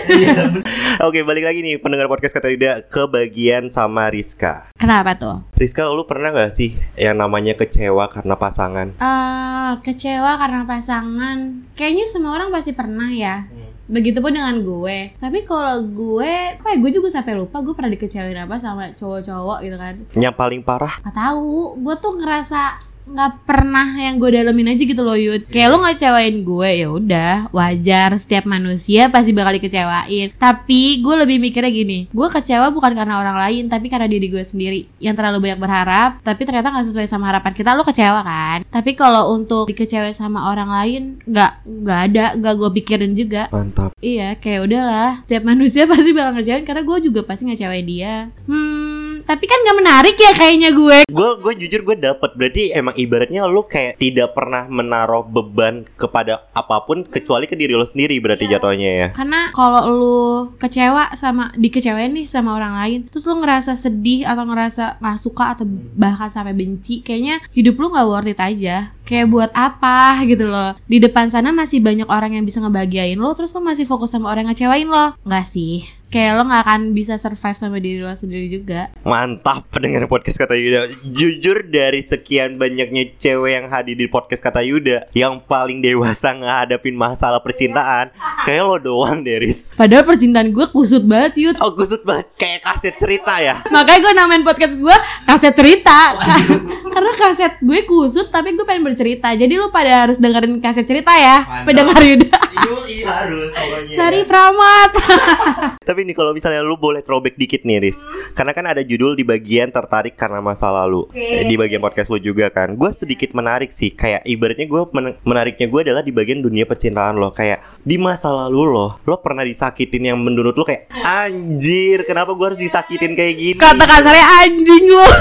Oke 1.06 1.22
balik 1.22 1.46
lagi 1.46 1.62
nih 1.62 1.78
pendengar 1.78 2.10
podcast 2.10 2.34
kata 2.34 2.50
Yuda 2.50 2.90
Ke 2.90 3.06
bagian 3.06 3.70
sama 3.70 4.10
Rizka. 4.10 4.74
Kenapa 4.74 5.14
tuh? 5.14 5.46
Rizka 5.54 5.86
lu 5.86 6.02
pernah 6.02 6.34
gak 6.34 6.50
sih 6.50 6.74
Yang 6.98 7.14
namanya 7.14 7.54
kecewa 7.54 8.10
karena 8.10 8.34
pasangan? 8.34 8.90
Eh, 8.98 9.72
kecewa 9.86 10.34
karena 10.34 10.66
pasangan. 10.66 11.62
Kayaknya 11.78 12.06
semua 12.10 12.42
orang 12.42 12.50
pasti 12.50 12.74
pernah 12.74 13.06
ya. 13.06 13.46
Begitupun 13.86 14.34
dengan 14.34 14.66
gue. 14.66 15.14
Tapi 15.22 15.46
kalau 15.46 15.78
gue 15.86 16.58
Apa 16.58 16.74
ya 16.74 16.76
gue 16.82 16.90
juga 16.90 17.14
sampai 17.14 17.38
lupa 17.38 17.62
Gue 17.62 17.78
pernah 17.78 17.94
dikecewain 17.94 18.34
apa 18.34 18.58
sama 18.58 18.90
cowok-cowok 18.98 19.58
gitu 19.62 19.76
kan. 19.78 19.94
Yang 20.18 20.34
paling 20.34 20.60
parah? 20.66 20.98
Gak 21.06 21.14
tahu. 21.14 21.78
Gue 21.78 21.94
tuh 22.02 22.18
ngerasa 22.18 22.89
nggak 23.10 23.32
pernah 23.44 23.86
yang 23.98 24.16
gue 24.22 24.30
dalemin 24.30 24.72
aja 24.72 24.82
gitu 24.82 25.02
loh 25.02 25.18
Yud. 25.18 25.50
Kayak 25.50 25.68
lo 25.74 25.76
ngecewain 25.82 26.36
gue 26.46 26.70
ya 26.70 26.88
udah 26.88 27.34
wajar. 27.50 28.14
Setiap 28.16 28.46
manusia 28.46 29.10
pasti 29.10 29.34
bakal 29.34 29.58
dikecewain. 29.58 30.32
Tapi 30.38 31.02
gue 31.02 31.14
lebih 31.20 31.42
mikirnya 31.42 31.70
gini 31.72 32.06
Gue 32.10 32.30
kecewa 32.30 32.70
bukan 32.70 32.92
karena 32.94 33.20
orang 33.20 33.36
lain 33.36 33.64
tapi 33.66 33.90
karena 33.90 34.06
diri 34.10 34.30
gue 34.30 34.42
sendiri 34.42 34.86
Yang 35.02 35.14
terlalu 35.20 35.38
banyak 35.48 35.60
berharap 35.60 36.10
tapi 36.20 36.42
ternyata 36.46 36.70
nggak 36.70 36.86
sesuai 36.90 37.06
sama 37.10 37.30
harapan 37.30 37.52
kita. 37.54 37.74
Lo 37.74 37.82
kecewa 37.82 38.20
kan? 38.22 38.58
Tapi 38.68 38.94
kalau 38.94 39.34
untuk 39.34 39.66
dikecewain 39.70 40.14
sama 40.14 40.50
orang 40.50 40.70
lain 40.70 41.02
nggak 41.26 41.52
nggak 41.66 42.00
ada 42.10 42.24
nggak 42.38 42.54
gue 42.56 42.70
pikirin 42.82 43.12
juga. 43.18 43.50
Mantap. 43.50 43.94
Iya, 44.00 44.38
kayak 44.38 44.60
udahlah. 44.66 45.10
Setiap 45.26 45.44
manusia 45.44 45.86
pasti 45.90 46.10
bakal 46.14 46.38
ngecewain 46.38 46.64
karena 46.66 46.82
gue 46.86 46.98
juga 47.10 47.20
pasti 47.26 47.42
ngecewain 47.48 47.86
dia. 47.86 48.14
Hmm, 48.46 48.89
Tapi 49.24 49.44
kan 49.44 49.58
gak 49.66 49.78
menarik 49.78 50.16
ya 50.16 50.32
kayaknya 50.36 50.70
gue. 50.72 50.98
Gue 51.08 51.30
gue 51.40 51.52
jujur 51.66 51.80
gue 51.84 51.96
dapet 51.98 52.30
berarti 52.36 52.62
emang 52.72 52.94
ibaratnya 52.96 53.46
lu 53.46 53.64
kayak 53.66 54.00
tidak 54.00 54.32
pernah 54.32 54.66
menaruh 54.70 55.26
beban 55.26 55.86
kepada 55.98 56.46
apa 56.52 56.82
pun 56.84 57.04
kecuali 57.06 57.44
ke 57.48 57.56
diri 57.58 57.74
lo 57.74 57.84
sendiri 57.84 58.16
berarti 58.22 58.46
jatuhnya 58.48 58.90
ya. 58.90 59.08
Karena 59.12 59.50
kalau 59.52 59.82
lu 59.90 60.20
kecewa 60.56 61.12
sama 61.18 61.52
dikecewain 61.56 62.12
nih 62.14 62.26
sama 62.30 62.56
orang 62.56 62.74
lain, 62.80 63.00
terus 63.08 63.26
lu 63.26 63.38
ngerasa 63.38 63.74
sedih 63.74 64.26
atau 64.26 64.44
ngerasa 64.46 65.00
nggak 65.02 65.18
suka 65.20 65.44
atau 65.56 65.64
bahkan 65.96 66.30
sampai 66.30 66.54
benci, 66.56 67.02
kayaknya 67.02 67.42
hidup 67.50 67.76
lu 67.78 67.90
nggak 67.92 68.08
worth 68.08 68.30
it 68.30 68.40
aja. 68.40 68.94
Kayak 69.04 69.26
buat 69.26 69.50
apa 69.52 70.22
gitu 70.22 70.46
loh. 70.46 70.78
Di 70.86 71.02
depan 71.02 71.26
sana 71.26 71.50
masih 71.50 71.82
banyak 71.82 72.06
orang 72.06 72.38
yang 72.38 72.46
bisa 72.46 72.62
ngebahagiain 72.62 73.18
lo, 73.18 73.34
terus 73.34 73.50
lo 73.50 73.60
masih 73.60 73.82
fokus 73.82 74.14
sama 74.14 74.30
orang 74.30 74.46
yang 74.46 74.54
ngecewain 74.54 74.86
lo. 74.86 75.18
Nggak 75.26 75.46
sih. 75.50 75.99
Kayak 76.10 76.42
lo 76.42 76.50
nggak 76.50 76.62
akan 76.66 76.82
bisa 76.90 77.14
survive 77.22 77.54
sama 77.54 77.78
diri 77.78 78.02
lo 78.02 78.10
sendiri 78.10 78.50
juga. 78.50 78.90
Mantap 79.06 79.70
pendengar 79.70 80.10
podcast 80.10 80.42
kata 80.42 80.58
Yuda. 80.58 80.90
Jujur 81.06 81.62
dari 81.70 82.02
sekian 82.02 82.58
banyaknya 82.58 83.14
cewek 83.14 83.50
yang 83.54 83.70
hadir 83.70 83.94
di 83.94 84.10
podcast 84.10 84.42
kata 84.42 84.58
Yuda, 84.58 85.06
yang 85.14 85.38
paling 85.46 85.78
dewasa 85.78 86.34
ngehadapin 86.34 86.98
masalah 86.98 87.38
percintaan, 87.38 88.10
kayak 88.42 88.62
lo 88.66 88.82
doang, 88.82 89.22
Deris. 89.22 89.70
Padahal 89.78 90.02
percintaan 90.02 90.50
gue 90.50 90.66
kusut 90.74 91.06
banget 91.06 91.46
yud. 91.46 91.56
Oh, 91.62 91.78
kusut 91.78 92.02
banget 92.02 92.26
kayak 92.34 92.66
kaset 92.66 92.98
cerita 92.98 93.38
ya. 93.38 93.62
Makanya 93.70 93.98
gue 94.02 94.12
namain 94.18 94.42
podcast 94.42 94.74
gue 94.74 94.96
kaset 95.30 95.54
cerita 95.54 96.18
Karena 96.94 97.12
kaset 97.14 97.54
gue 97.62 97.86
kusut 97.86 98.34
tapi 98.34 98.50
gue 98.58 98.66
pengen 98.66 98.82
bercerita 98.82 99.30
Jadi 99.30 99.54
lu 99.54 99.70
pada 99.70 100.10
harus 100.10 100.18
dengerin 100.18 100.58
kaset 100.58 100.82
cerita 100.82 101.14
ya 101.14 101.46
Mantap. 101.46 101.66
Pendengar 101.70 102.00
Yuda 102.02 102.28
Yoi 102.66 102.96
harus 103.06 103.50
pokoknya. 103.54 103.94
Sari 103.94 104.20
Pramat 104.26 104.90
Tapi 105.88 105.99
nih 106.02 106.14
kalau 106.14 106.32
misalnya 106.32 106.60
lu 106.60 106.74
boleh 106.74 107.00
throwback 107.00 107.36
dikit 107.36 107.62
nih, 107.62 107.78
Riz. 107.80 108.00
Karena 108.32 108.52
kan 108.52 108.64
ada 108.66 108.80
judul 108.80 109.14
di 109.14 109.22
bagian 109.22 109.68
tertarik 109.68 110.14
karena 110.14 110.38
masa 110.38 110.68
lalu. 110.68 111.06
Eh, 111.12 111.44
Di 111.44 111.54
bagian 111.54 111.78
podcast 111.78 112.08
lu 112.08 112.18
juga 112.18 112.48
kan. 112.48 112.74
Gue 112.74 112.90
sedikit 112.90 113.32
menarik 113.32 113.70
sih. 113.70 113.92
Kayak 113.92 114.24
ibaratnya 114.24 114.66
gue 114.66 114.82
men- 114.92 115.16
menariknya 115.22 115.66
gue 115.66 115.80
adalah 115.84 116.02
di 116.02 116.12
bagian 116.12 116.40
dunia 116.40 116.64
percintaan 116.64 117.16
lo. 117.16 117.30
Kayak 117.30 117.62
di 117.80 117.96
masa 117.96 118.28
lalu 118.30 118.62
lo, 118.66 118.88
lo 119.02 119.16
pernah 119.20 119.42
disakitin 119.42 120.12
yang 120.12 120.18
menurut 120.20 120.54
lo 120.54 120.64
kayak 120.64 120.88
anjir, 121.00 122.04
kenapa 122.04 122.32
gue 122.32 122.46
harus 122.52 122.60
disakitin 122.60 123.12
kayak 123.14 123.34
gini? 123.36 123.58
Kata 123.58 123.84
kasarnya 123.84 124.26
anjing 124.44 124.84
lu 124.86 125.06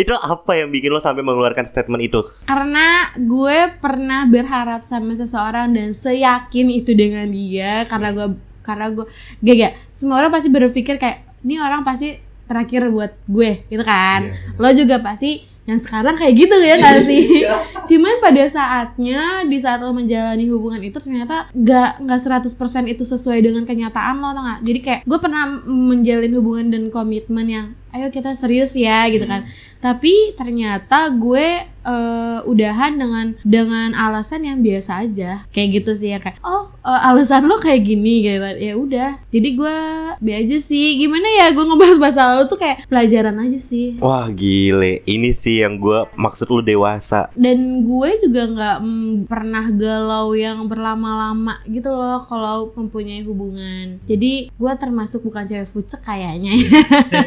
Itu 0.00 0.16
apa 0.16 0.56
yang 0.56 0.72
bikin 0.72 0.88
lo 0.88 0.98
sampai 0.98 1.20
mengeluarkan 1.20 1.68
statement 1.68 2.00
itu? 2.00 2.24
Karena 2.48 3.12
gue 3.14 3.58
pernah 3.78 4.24
berharap 4.24 4.80
sama 4.80 5.12
seseorang 5.12 5.76
dan 5.76 5.92
seyakin 5.92 6.72
itu 6.72 6.96
dengan 6.96 7.28
dia 7.28 7.84
Karena 7.84 8.16
gue 8.16 8.32
Karena 8.68 8.92
gue 8.92 9.08
Gak 9.40 9.56
gak 9.56 9.72
Semua 9.88 10.20
orang 10.20 10.28
pasti 10.28 10.52
berpikir 10.52 11.00
kayak 11.00 11.24
Ini 11.40 11.64
orang 11.64 11.80
pasti 11.88 12.20
terakhir 12.44 12.92
buat 12.92 13.16
gue 13.24 13.64
gitu 13.72 13.84
kan 13.84 14.28
Iya, 14.28 14.60
Lo 14.60 14.68
juga 14.76 15.00
pasti 15.00 15.48
yang 15.68 15.76
sekarang 15.84 16.16
kayak 16.16 16.32
gitu 16.32 16.56
ya 16.64 16.80
gak 16.80 17.04
sih? 17.12 17.44
Cuman 17.92 18.24
pada 18.24 18.40
saatnya 18.48 19.44
di 19.44 19.60
saat 19.60 19.84
lo 19.84 19.92
menjalani 19.92 20.48
hubungan 20.48 20.80
itu 20.80 20.96
ternyata 20.96 21.52
gak 21.52 22.00
nggak 22.00 22.20
100% 22.48 22.88
itu 22.88 23.04
sesuai 23.04 23.44
dengan 23.44 23.68
kenyataan 23.68 24.16
lo 24.16 24.32
tau 24.32 24.44
gak? 24.48 24.60
Jadi 24.64 24.80
kayak 24.80 25.00
gue 25.04 25.18
pernah 25.20 25.44
menjalin 25.68 26.32
hubungan 26.40 26.66
dan 26.72 26.82
komitmen 26.88 27.46
yang 27.52 27.66
ayo 27.92 28.08
kita 28.08 28.32
serius 28.32 28.72
ya 28.72 29.04
gitu 29.12 29.28
kan. 29.28 29.44
Tapi 29.84 30.32
ternyata 30.40 31.12
gue 31.12 31.68
eh, 31.88 32.38
udahan 32.44 32.92
dengan 33.00 33.26
dengan 33.42 33.96
alasan 33.96 34.44
yang 34.44 34.60
biasa 34.60 35.08
aja. 35.08 35.48
Kayak 35.48 35.82
gitu 35.82 35.90
sih 35.96 36.12
ya 36.12 36.18
kayak 36.20 36.36
oh 36.44 36.68
eh, 36.84 37.00
alasan 37.08 37.48
lo 37.48 37.56
kayak 37.56 37.88
gini 37.88 38.28
gitu. 38.28 38.44
Ya 38.60 38.74
udah. 38.76 39.10
Jadi 39.32 39.48
gue 39.56 39.76
be 40.20 40.32
aja 40.36 40.58
sih. 40.60 41.00
Gimana 41.00 41.24
ya 41.40 41.46
gue 41.50 41.64
ngebahas 41.64 41.98
masa 41.98 42.20
lalu 42.36 42.44
tuh 42.46 42.60
kayak 42.60 42.84
pelajaran 42.86 43.40
aja 43.40 43.58
sih. 43.58 43.96
Wah 43.98 44.28
gile, 44.28 45.00
ini 45.08 45.32
sih 45.32 45.64
yang 45.64 45.80
gue 45.80 46.04
maksud 46.14 46.48
lo 46.52 46.60
dewasa. 46.60 47.30
dan 47.38 47.86
gue 47.86 48.10
juga 48.20 48.42
nggak 48.50 48.78
mm, 48.82 49.12
pernah 49.30 49.64
galau 49.70 50.34
yang 50.34 50.66
berlama-lama 50.66 51.62
gitu 51.70 51.88
loh 51.88 52.26
kalau 52.26 52.74
mempunyai 52.74 53.22
hubungan 53.22 54.02
jadi 54.04 54.50
gue 54.50 54.72
termasuk 54.76 55.22
bukan 55.22 55.46
cewek 55.46 55.70
fucek 55.70 56.02
kayaknya 56.02 56.52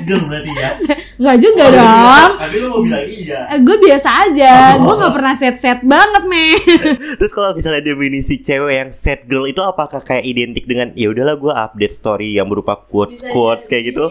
girl 0.07 0.27
berarti 0.27 0.51
ya. 0.51 0.71
nggak 1.21 1.37
juga 1.39 1.63
dong 1.71 2.31
Tadi 2.37 2.55
lu 2.59 2.67
mau 2.69 2.81
bilang 2.83 3.07
iya. 3.07 3.39
Eh, 3.55 3.59
gue 3.63 3.77
biasa 3.79 4.09
aja 4.29 4.50
gue 4.77 4.93
nggak 4.97 5.13
pernah 5.13 5.35
set-set 5.37 5.79
banget 5.83 6.23
nih 6.27 6.53
Terus 7.19 7.31
kalau 7.31 7.53
misalnya 7.53 7.83
definisi 7.83 8.39
cewek 8.39 8.73
yang 8.73 8.89
sad 8.89 9.25
girl 9.27 9.45
itu 9.45 9.59
apakah 9.61 10.01
kayak 10.01 10.23
identik 10.25 10.65
dengan 10.65 10.93
ya 10.95 11.11
udahlah 11.11 11.35
gue 11.37 11.53
update 11.53 11.93
story 11.93 12.35
yang 12.35 12.47
berupa 12.47 12.75
quotes 12.77 13.21
quotes 13.21 13.65
kayak 13.67 13.93
gitu? 13.93 14.09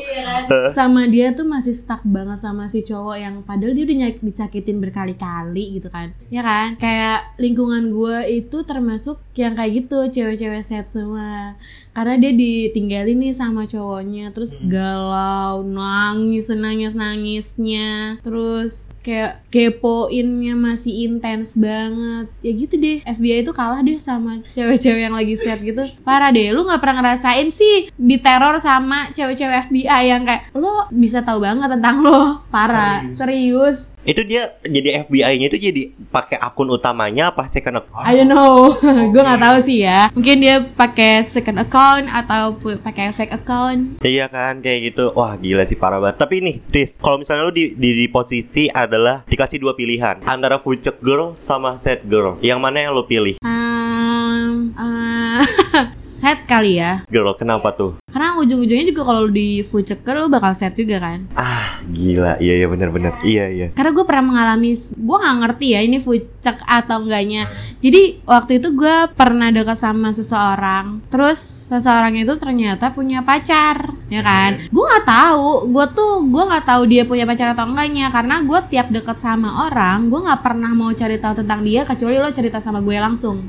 sama 0.70 1.06
dia 1.06 1.32
tuh 1.34 1.46
masih 1.46 1.74
stuck 1.74 2.02
banget 2.06 2.38
sama 2.40 2.66
si 2.66 2.82
cowok 2.82 3.16
yang 3.16 3.34
padahal 3.42 3.72
dia 3.74 3.84
udah 3.86 3.96
nyak- 4.06 4.22
disakitin 4.22 4.78
berkali-kali 4.78 5.80
gitu 5.80 5.88
kan. 5.90 6.12
Ya 6.28 6.42
kan? 6.44 6.78
Kayak 6.78 7.34
lingkungan 7.40 7.90
gue 7.90 8.18
itu 8.42 8.62
termasuk 8.62 9.18
yang 9.34 9.56
kayak 9.56 9.84
gitu 9.84 9.98
cewek-cewek 10.10 10.62
set 10.62 10.86
semua 10.90 11.56
karena 11.90 12.14
dia 12.18 12.32
ditinggalin 12.32 13.18
nih 13.18 13.34
sama 13.34 13.66
cowoknya 13.66 14.30
terus 14.30 14.54
galau 14.62 15.66
nangis 15.66 16.50
nangis 16.54 16.94
nangisnya 16.94 18.18
terus 18.22 18.86
kayak 19.00 19.40
kepoinnya 19.48 20.54
masih 20.54 21.08
intens 21.08 21.56
banget. 21.56 22.28
Ya 22.44 22.52
gitu 22.52 22.74
deh 22.76 23.00
FBI 23.02 23.42
itu 23.42 23.52
kalah 23.56 23.80
deh 23.80 23.96
sama 23.96 24.44
cewek-cewek 24.44 25.08
yang 25.08 25.16
lagi 25.16 25.34
set 25.40 25.60
gitu. 25.64 25.88
Parah 26.04 26.30
deh 26.30 26.52
lu 26.52 26.68
nggak 26.68 26.80
pernah 26.80 27.00
ngerasain 27.00 27.48
sih 27.50 27.88
diteror 27.96 28.60
sama 28.60 29.08
cewek-cewek 29.16 29.72
FBI 29.72 30.02
yang 30.04 30.22
kayak 30.28 30.52
lo 30.52 30.86
bisa 30.92 31.24
tahu 31.24 31.42
banget 31.42 31.72
tentang 31.72 32.04
lo. 32.04 32.44
Parah 32.52 33.08
serius, 33.16 33.96
Itu 34.04 34.24
dia 34.24 34.56
jadi 34.64 35.04
FBI-nya 35.06 35.46
itu 35.52 35.58
jadi 35.60 35.82
pakai 36.08 36.40
akun 36.40 36.72
utamanya 36.72 37.30
apa 37.32 37.46
second 37.46 37.84
account? 37.84 38.06
I 38.06 38.16
don't 38.16 38.32
know 38.32 38.72
gue 39.12 39.22
nggak 39.22 39.42
tahu 39.42 39.56
sih 39.64 39.84
ya 39.84 40.08
mungkin 40.16 40.36
dia 40.40 40.56
pakai 40.64 41.22
second 41.22 41.60
account 41.60 42.08
atau 42.08 42.56
pakai 42.80 43.12
fake 43.12 43.34
account 43.36 44.00
Iya 44.00 44.26
kan 44.32 44.64
kayak 44.64 44.92
gitu. 44.92 45.12
Wah 45.12 45.36
gila 45.36 45.64
sih 45.68 45.76
parah 45.76 46.00
banget. 46.00 46.16
Tapi 46.20 46.34
nih, 46.40 46.56
Riz, 46.72 46.96
kalau 46.96 47.20
misalnya 47.20 47.46
lu 47.46 47.54
di, 47.54 47.76
di, 47.76 48.04
di 48.04 48.06
posisi 48.08 48.66
adalah 48.72 49.22
dikasih 49.28 49.60
dua 49.60 49.76
pilihan 49.76 50.24
antara 50.24 50.56
fucek 50.56 50.98
girl 51.04 51.36
sama 51.36 51.76
sad 51.76 52.04
girl, 52.08 52.40
yang 52.40 52.58
mana 52.58 52.88
yang 52.88 52.92
lu 52.96 53.04
pilih? 53.04 53.36
um, 53.44 54.74
uh, 54.76 55.44
set 55.96 56.44
kali 56.44 56.76
ya. 56.76 57.00
Girl, 57.08 57.32
kenapa 57.34 57.72
tuh? 57.72 58.00
karena 58.10 58.36
ujung-ujungnya 58.42 58.86
juga 58.90 59.02
kalau 59.06 59.24
di 59.30 59.62
fuceker 59.62 60.18
lu 60.18 60.26
bakal 60.26 60.52
set 60.52 60.74
juga 60.74 60.98
kan. 60.98 61.30
Ah, 61.38 61.78
gila. 61.88 62.42
Iya 62.42 62.54
iya 62.60 62.66
benar-benar. 62.66 63.22
Iya. 63.22 63.46
Iya. 63.50 63.66
karena 63.72 63.90
gue 63.94 64.04
pernah 64.04 64.24
mengalami 64.26 64.74
gue 64.76 65.16
nggak 65.16 65.36
ngerti 65.46 65.66
ya 65.72 65.80
ini 65.86 65.98
fucek 66.02 66.58
atau 66.66 67.06
enggaknya. 67.06 67.48
Jadi 67.78 68.20
waktu 68.26 68.58
itu 68.58 68.74
gue 68.74 68.96
pernah 69.14 69.54
dekat 69.54 69.78
sama 69.78 70.10
seseorang. 70.10 71.00
Terus 71.08 71.70
seseorang 71.70 72.18
itu 72.18 72.34
ternyata 72.36 72.90
punya 72.90 73.22
pacar 73.22 73.94
ya 74.10 74.20
kan? 74.20 74.66
Gue 74.68 74.84
nggak 74.84 75.06
tahu. 75.06 75.70
Gue 75.70 75.86
tuh 75.94 76.26
gue 76.26 76.42
nggak 76.50 76.66
tahu 76.66 76.82
dia 76.90 77.02
punya 77.06 77.24
pacar 77.24 77.54
atau 77.54 77.70
enggaknya. 77.70 78.10
Karena 78.10 78.42
gue 78.42 78.60
tiap 78.68 78.90
dekat 78.90 79.22
sama 79.22 79.70
orang 79.70 80.10
gue 80.10 80.20
nggak 80.20 80.42
pernah 80.42 80.74
mau 80.74 80.90
cari 80.90 81.16
tahu 81.16 81.46
tentang 81.46 81.62
dia 81.62 81.86
kecuali 81.86 82.18
lo 82.18 82.28
cerita 82.34 82.58
sama 82.58 82.82
gue 82.82 82.96
langsung. 82.98 83.46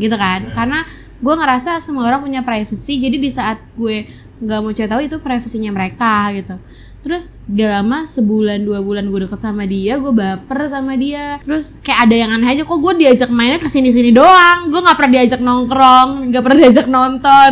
Gitu 0.00 0.16
kan? 0.16 0.50
Karena 0.56 0.82
gue 1.20 1.34
ngerasa 1.36 1.78
semua 1.84 2.08
orang 2.08 2.24
punya 2.24 2.40
privacy 2.40 2.96
jadi 2.96 3.16
di 3.20 3.30
saat 3.30 3.60
gue 3.76 4.08
nggak 4.40 4.58
mau 4.64 4.72
cari 4.72 4.88
tahu 4.88 5.02
itu 5.04 5.16
privasinya 5.20 5.70
mereka 5.70 6.32
gitu 6.32 6.56
terus 7.00 7.40
gak 7.48 7.80
lama 7.80 8.04
sebulan 8.04 8.60
dua 8.62 8.84
bulan 8.84 9.08
gue 9.08 9.24
deket 9.24 9.40
sama 9.40 9.64
dia 9.64 9.96
gue 9.96 10.12
baper 10.12 10.68
sama 10.68 10.94
dia. 10.94 11.40
Terus 11.40 11.80
kayak 11.80 12.00
ada 12.08 12.14
yang 12.14 12.30
aneh 12.32 12.48
aja 12.52 12.62
kok 12.64 12.78
gue 12.78 12.92
diajak 13.00 13.30
mainnya 13.32 13.58
ke 13.60 13.68
sini 13.68 13.90
sini 13.90 14.12
doang? 14.12 14.68
Gue 14.68 14.80
nggak 14.84 14.96
pernah 14.96 15.12
diajak 15.20 15.40
nongkrong 15.40 16.30
nggak 16.30 16.42
pernah 16.44 16.58
diajak 16.60 16.86
nonton. 16.86 17.50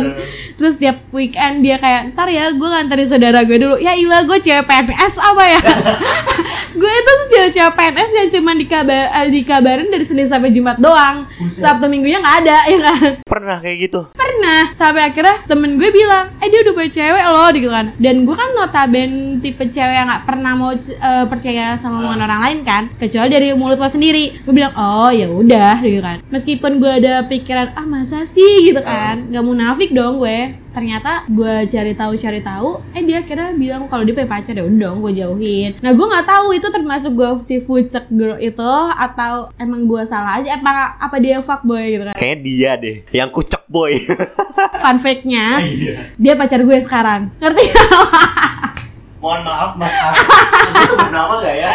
Terus 0.55 0.73
tiap 0.77 1.09
weekend 1.09 1.65
dia 1.65 1.81
kayak 1.81 2.13
ntar 2.13 2.29
ya 2.29 2.53
gue 2.53 2.67
nganterin 2.69 3.07
saudara 3.09 3.41
gue 3.43 3.57
dulu. 3.57 3.75
Ya 3.81 3.97
ilah 3.97 4.23
gue 4.25 4.37
cewek 4.37 4.65
PNS 4.65 5.15
apa 5.17 5.43
ya? 5.45 5.61
Gue 6.79 6.91
itu 6.91 7.11
tuh 7.11 7.27
cewek-cewek 7.33 7.73
PNS 7.75 8.11
yang 8.13 8.29
cuma 8.39 8.51
dikabar 8.55 9.03
eh, 9.11 9.29
dikabarin 9.31 9.89
dari 9.89 10.05
Senin 10.05 10.27
sampai 10.29 10.53
Jumat 10.53 10.77
doang. 10.77 11.25
Sabtu 11.49 11.89
minggunya 11.89 12.21
nggak 12.21 12.37
ada 12.45 12.57
ya 12.69 12.79
kan? 12.79 13.09
Pernah 13.25 13.57
kayak 13.59 13.77
gitu. 13.89 14.01
pernah 14.13 14.28
sampai 14.75 15.11
akhirnya 15.11 15.35
temen 15.45 15.77
gue 15.79 15.89
bilang 15.89 16.31
eh 16.39 16.47
dia 16.47 16.59
udah 16.65 16.73
punya 16.75 16.91
cewek 16.91 17.23
loh 17.29 17.49
gitu 17.55 17.69
kan. 17.69 17.85
Dan 17.97 18.23
gue 18.27 18.35
kan 18.35 18.49
notaben 18.55 19.41
tipe 19.43 19.63
cewek 19.67 19.95
yang 19.95 20.07
nggak 20.09 20.25
pernah 20.27 20.53
mau 20.55 20.71
eh, 20.75 21.25
percaya 21.27 21.75
sama 21.79 22.03
omongan 22.03 22.25
orang 22.25 22.41
lain 22.45 22.59
kan 22.65 22.83
kecuali 22.97 23.29
dari 23.29 23.47
mulut 23.53 23.79
lo 23.79 23.89
sendiri. 23.89 24.43
Gue 24.43 24.53
bilang 24.53 24.73
oh 24.75 25.11
ya 25.11 25.27
udah 25.27 25.81
gitu 25.81 26.01
kan. 26.01 26.17
Meskipun 26.29 26.81
gue 26.81 26.91
ada 27.03 27.25
pikiran 27.25 27.73
ah 27.75 27.85
masa 27.85 28.23
sih? 28.23 28.71
gitu 28.71 28.81
kan. 28.83 29.29
Nggak 29.29 29.45
munafik 29.45 29.89
dong 29.95 30.19
gue 30.21 30.68
ternyata 30.69 31.25
gue 31.25 31.65
cari 31.65 31.91
tahu 31.91 32.13
cari 32.13 32.39
tahu 32.39 32.69
eh 32.91 33.01
dia 33.01 33.19
akhirnya 33.19 33.51
bilang 33.51 33.85
kalau 33.85 34.01
dia 34.01 34.13
punya 34.13 34.29
pacar 34.29 34.53
ya 34.53 34.61
udah 34.61 34.77
dong 34.79 34.97
gue 35.01 35.13
jauhin 35.15 35.71
nah 35.79 35.89
gue 35.89 36.05
nggak 36.05 36.23
tahu 36.23 36.47
itu 36.51 36.67
termasuk 36.67 37.11
gue 37.11 37.29
si 37.41 37.57
fucek 37.57 38.05
girl 38.07 38.37
itu 38.37 38.71
atau 38.93 39.49
emang 39.55 39.83
gue 39.83 40.01
salah 40.03 40.37
aja 40.37 40.55
apa 40.55 40.69
apa 40.95 41.15
dia 41.17 41.35
yang 41.35 41.43
fuckboy 41.43 41.83
gitu 41.89 42.03
kan 42.03 42.15
Kayaknya 42.15 42.37
dia 42.39 42.71
deh 42.75 42.95
yang 43.11 43.29
kucek 43.29 43.63
boy. 43.65 43.97
fun 44.81 44.95
fact-nya 44.95 45.59
Iya. 45.59 45.93
dia 46.15 46.33
pacar 46.33 46.61
gue 46.61 46.77
sekarang 46.79 47.33
ngerti 47.37 47.65
Mohon 49.19 49.41
maaf 49.43 49.71
Mas 49.75 49.91
sebut 50.87 51.11
nama 51.11 51.33
gak 51.39 51.55
ya? 51.57 51.69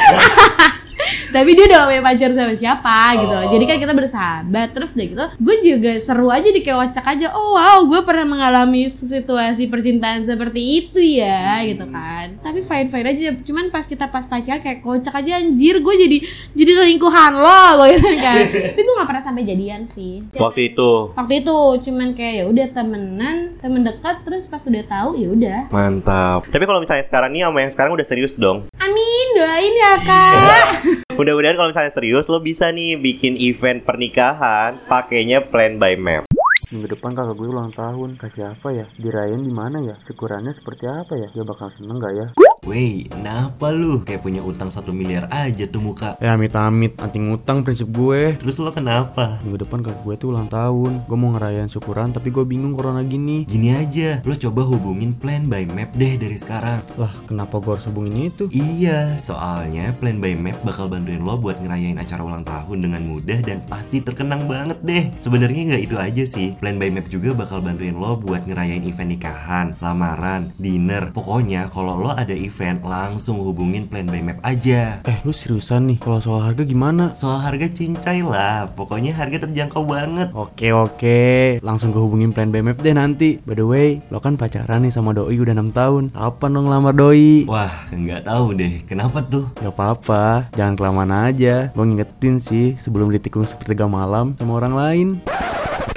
Tapi 1.35 1.50
dia 1.53 1.67
udah 1.67 1.76
gak 1.76 1.88
punya 1.91 2.05
pacar 2.05 2.31
sama 2.31 2.55
siapa 2.55 2.97
gitu 3.17 3.33
Oh. 3.35 3.50
jadi 3.50 3.64
kan 3.67 3.76
kita 3.79 3.91
bersahabat 3.93 4.69
terus 4.71 4.95
udah 4.95 5.07
gitu 5.07 5.25
gue 5.37 5.57
juga 5.61 5.93
seru 5.99 6.29
aja 6.29 6.47
di 6.47 6.61
kayak 6.61 6.79
kocak 6.87 7.07
aja 7.09 7.26
oh 7.33 7.55
wow 7.55 7.83
gue 7.83 8.00
pernah 8.00 8.23
mengalami 8.25 8.87
situasi 8.87 9.67
percintaan 9.67 10.23
seperti 10.23 10.62
itu 10.81 11.00
ya 11.00 11.57
Hmm. 11.57 11.67
gitu 11.67 11.85
kan 11.87 12.26
tapi 12.38 12.61
fine 12.61 12.87
fine 12.87 13.07
aja 13.07 13.21
cuman 13.41 13.69
pas 13.69 13.83
kita 13.83 14.07
pas 14.07 14.23
pacaran 14.25 14.61
kayak 14.61 14.79
kocak 14.81 15.11
aja 15.12 15.37
anjir 15.37 15.75
gue 15.76 15.95
jadi 15.97 16.19
jadi 16.53 16.71
selingkuhan 16.76 17.33
lo 17.35 17.50
gue 17.81 17.88
gitu 17.93 18.11
kan 18.17 18.45
tapi 18.47 18.81
gue 18.81 18.95
gak 18.95 19.09
pernah 19.09 19.25
sampai 19.25 19.43
jadian 19.43 19.83
sih 19.85 20.23
Waktu 20.35 20.71
itu. 20.71 20.91
waktu 21.12 21.35
itu 21.41 21.57
cuman 21.83 22.09
kayak 22.12 22.35
ya 22.37 22.45
udah 22.47 22.67
temenan 22.71 23.37
temen 23.59 23.83
dekat 23.83 24.23
terus 24.23 24.47
pas 24.47 24.62
udah 24.62 24.85
tahu 24.85 25.11
ya 25.14 25.29
udah 25.29 25.61
Mantap. 25.69 26.47
Tapi 26.47 26.62
kalau 26.62 26.79
misalnya 26.79 27.03
sekarang 27.03 27.31
nih 27.31 27.43
sama 27.43 27.59
yang 27.59 27.73
sekarang 27.73 27.93
udah 27.93 28.05
serius 28.05 28.37
dong. 28.37 28.69
amin 28.76 29.26
doain 29.35 29.75
ya 29.75 29.93
kak 29.99 30.67
Mudah-mudahan 31.25 31.57
kalau 31.57 31.73
misalnya 31.73 31.88
serius 31.97 32.28
lo 32.28 32.37
bisa 32.37 32.69
nih 32.69 33.00
bikin 33.00 33.40
event 33.40 33.81
pernikahan 33.81 34.76
pakainya 34.85 35.40
plan 35.40 35.81
by 35.81 35.97
map. 35.97 36.28
Minggu 36.69 36.85
depan 36.93 37.16
kakak 37.16 37.40
gue 37.40 37.49
ulang 37.49 37.73
tahun 37.73 38.21
Kasih 38.21 38.52
apa 38.52 38.69
ya? 38.76 38.85
Dirayain 39.00 39.40
di 39.40 39.49
mana 39.49 39.81
ya? 39.81 39.97
Syukurannya 40.04 40.52
seperti 40.52 40.85
apa 40.85 41.16
ya? 41.16 41.33
Dia 41.33 41.49
bakal 41.49 41.73
seneng 41.81 41.97
gak 41.97 42.12
ya? 42.12 42.26
Wey, 42.64 43.04
kenapa 43.12 43.68
lu? 43.68 44.00
Kayak 44.09 44.25
punya 44.25 44.40
utang 44.40 44.73
satu 44.73 44.88
miliar 44.88 45.28
aja 45.28 45.68
tuh 45.68 45.85
muka. 45.85 46.16
Ya 46.16 46.33
amit-amit, 46.33 46.97
anti 46.97 47.21
ngutang 47.21 47.61
prinsip 47.61 47.92
gue 47.92 48.40
Terus 48.40 48.56
lo 48.56 48.73
kenapa? 48.73 49.37
Minggu 49.44 49.68
depan 49.68 49.85
kakak 49.85 50.00
gue 50.00 50.14
tuh 50.16 50.33
ulang 50.33 50.49
tahun 50.49 51.04
Gue 51.04 51.16
mau 51.21 51.37
ngerayain 51.37 51.68
syukuran 51.68 52.16
tapi 52.16 52.33
gue 52.33 52.40
bingung 52.49 52.73
corona 52.73 53.04
gini 53.04 53.44
Gini 53.44 53.68
aja, 53.76 54.25
lo 54.25 54.33
coba 54.33 54.64
hubungin 54.64 55.12
Plan 55.12 55.44
by 55.44 55.68
Map 55.68 55.92
deh 55.92 56.16
dari 56.16 56.40
sekarang. 56.40 56.80
Lah 56.97 57.12
kenapa 57.28 57.61
gue 57.61 57.76
harus 57.76 57.85
hubungin 57.85 58.33
itu? 58.33 58.49
Iya, 58.49 59.21
soalnya 59.21 59.92
Plan 60.00 60.16
by 60.16 60.33
Map 60.33 60.56
bakal 60.64 60.88
bantuin 60.88 61.21
lo 61.21 61.37
buat 61.37 61.61
ngerayain 61.61 62.00
acara 62.00 62.25
ulang 62.25 62.49
tahun 62.49 62.80
dengan 62.80 63.04
mudah 63.04 63.44
dan 63.44 63.61
pasti 63.68 64.00
terkenang 64.00 64.49
banget 64.49 64.80
deh. 64.80 65.12
Sebenarnya 65.21 65.76
nggak 65.76 65.83
itu 65.85 65.97
aja 66.00 66.25
sih, 66.25 66.56
Plan 66.56 66.80
by 66.80 66.88
Map 66.88 67.12
juga 67.12 67.37
bakal 67.37 67.61
bantuin 67.61 67.92
lo 67.92 68.16
buat 68.16 68.49
ngerayain 68.49 68.88
event 68.88 69.12
nikahan, 69.12 69.76
lamaran, 69.85 70.49
dinner. 70.56 71.12
Pokoknya 71.12 71.68
kalau 71.68 72.00
lo 72.00 72.16
ada 72.16 72.33
event, 72.33 72.53
langsung 72.84 73.42
hubungin 73.42 73.88
Plan 73.90 74.06
by 74.06 74.20
Map 74.23 74.38
aja. 74.44 75.00
Eh 75.02 75.18
lu 75.26 75.34
seriusan 75.34 75.90
nih 75.90 75.99
kalau 75.99 76.20
soal 76.23 76.44
harga 76.44 76.62
gimana? 76.62 77.16
Soal 77.18 77.42
harga 77.42 77.66
cincai 77.66 78.23
lah, 78.23 78.70
pokoknya 78.73 79.16
harga 79.16 79.49
terjangkau 79.49 79.82
banget. 79.82 80.30
Oke 80.34 80.70
oke, 80.70 81.58
langsung 81.64 81.90
gue 81.90 82.02
hubungin 82.02 82.34
plan 82.34 82.50
by 82.52 82.61
map 82.61 82.78
deh 82.82 82.92
nanti 82.92 83.40
By 83.42 83.56
the 83.56 83.66
way, 83.66 83.88
lo 84.12 84.20
kan 84.20 84.37
pacaran 84.37 84.84
nih 84.84 84.92
sama 84.92 85.16
doi 85.16 85.38
udah 85.38 85.56
6 85.56 85.73
tahun 85.73 86.02
Kapan 86.12 86.50
dong 86.54 86.68
lamar 86.68 86.94
doi? 86.94 87.46
Wah, 87.49 87.88
nggak 87.90 88.26
tahu 88.28 88.54
deh, 88.58 88.82
kenapa 88.84 89.25
tuh? 89.25 89.49
Gak 89.58 89.73
apa-apa, 89.73 90.50
jangan 90.58 90.75
kelamaan 90.75 91.12
aja 91.14 91.70
Gue 91.73 91.84
ngingetin 91.87 92.37
sih 92.42 92.75
sebelum 92.76 93.08
ditikung 93.08 93.46
sepertiga 93.46 93.88
malam 93.88 94.37
sama 94.37 94.58
orang 94.61 94.75
lain 94.75 95.08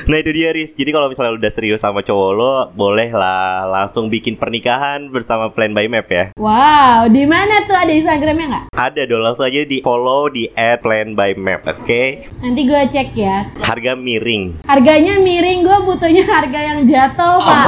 Nah 0.07 0.23
itu 0.23 0.31
dia 0.31 0.55
Riz. 0.55 0.71
Jadi 0.71 0.95
kalau 0.95 1.11
misalnya 1.11 1.35
udah 1.35 1.51
serius 1.51 1.83
sama 1.83 1.99
cowok 1.99 2.31
lo, 2.31 2.71
boleh 2.71 3.11
lah 3.11 3.67
langsung 3.67 4.07
bikin 4.07 4.39
pernikahan 4.39 5.11
bersama 5.11 5.51
plan 5.51 5.75
by 5.75 5.91
map 5.91 6.07
ya. 6.07 6.31
wow 6.39 7.11
di 7.11 7.27
mana 7.27 7.67
tuh 7.67 7.75
ada 7.75 7.91
instagramnya 7.91 8.45
nggak 8.47 8.65
Ada 8.71 9.03
dong 9.03 9.19
langsung 9.19 9.51
aja 9.51 9.67
di 9.67 9.83
follow 9.83 10.31
di 10.31 10.47
plan 10.79 11.11
by 11.11 11.35
map, 11.35 11.67
oke? 11.67 12.03
nanti 12.39 12.61
gue 12.63 12.81
cek 12.87 13.19
ya 13.19 13.51
Harga 13.59 13.99
miring. 13.99 14.63
Harganya 14.63 15.19
miring, 15.19 15.67
gue 15.67 15.77
butuhnya 15.83 16.23
harga 16.23 16.55
yang 16.55 16.87
jatuh 16.87 17.43
pak. 17.43 17.67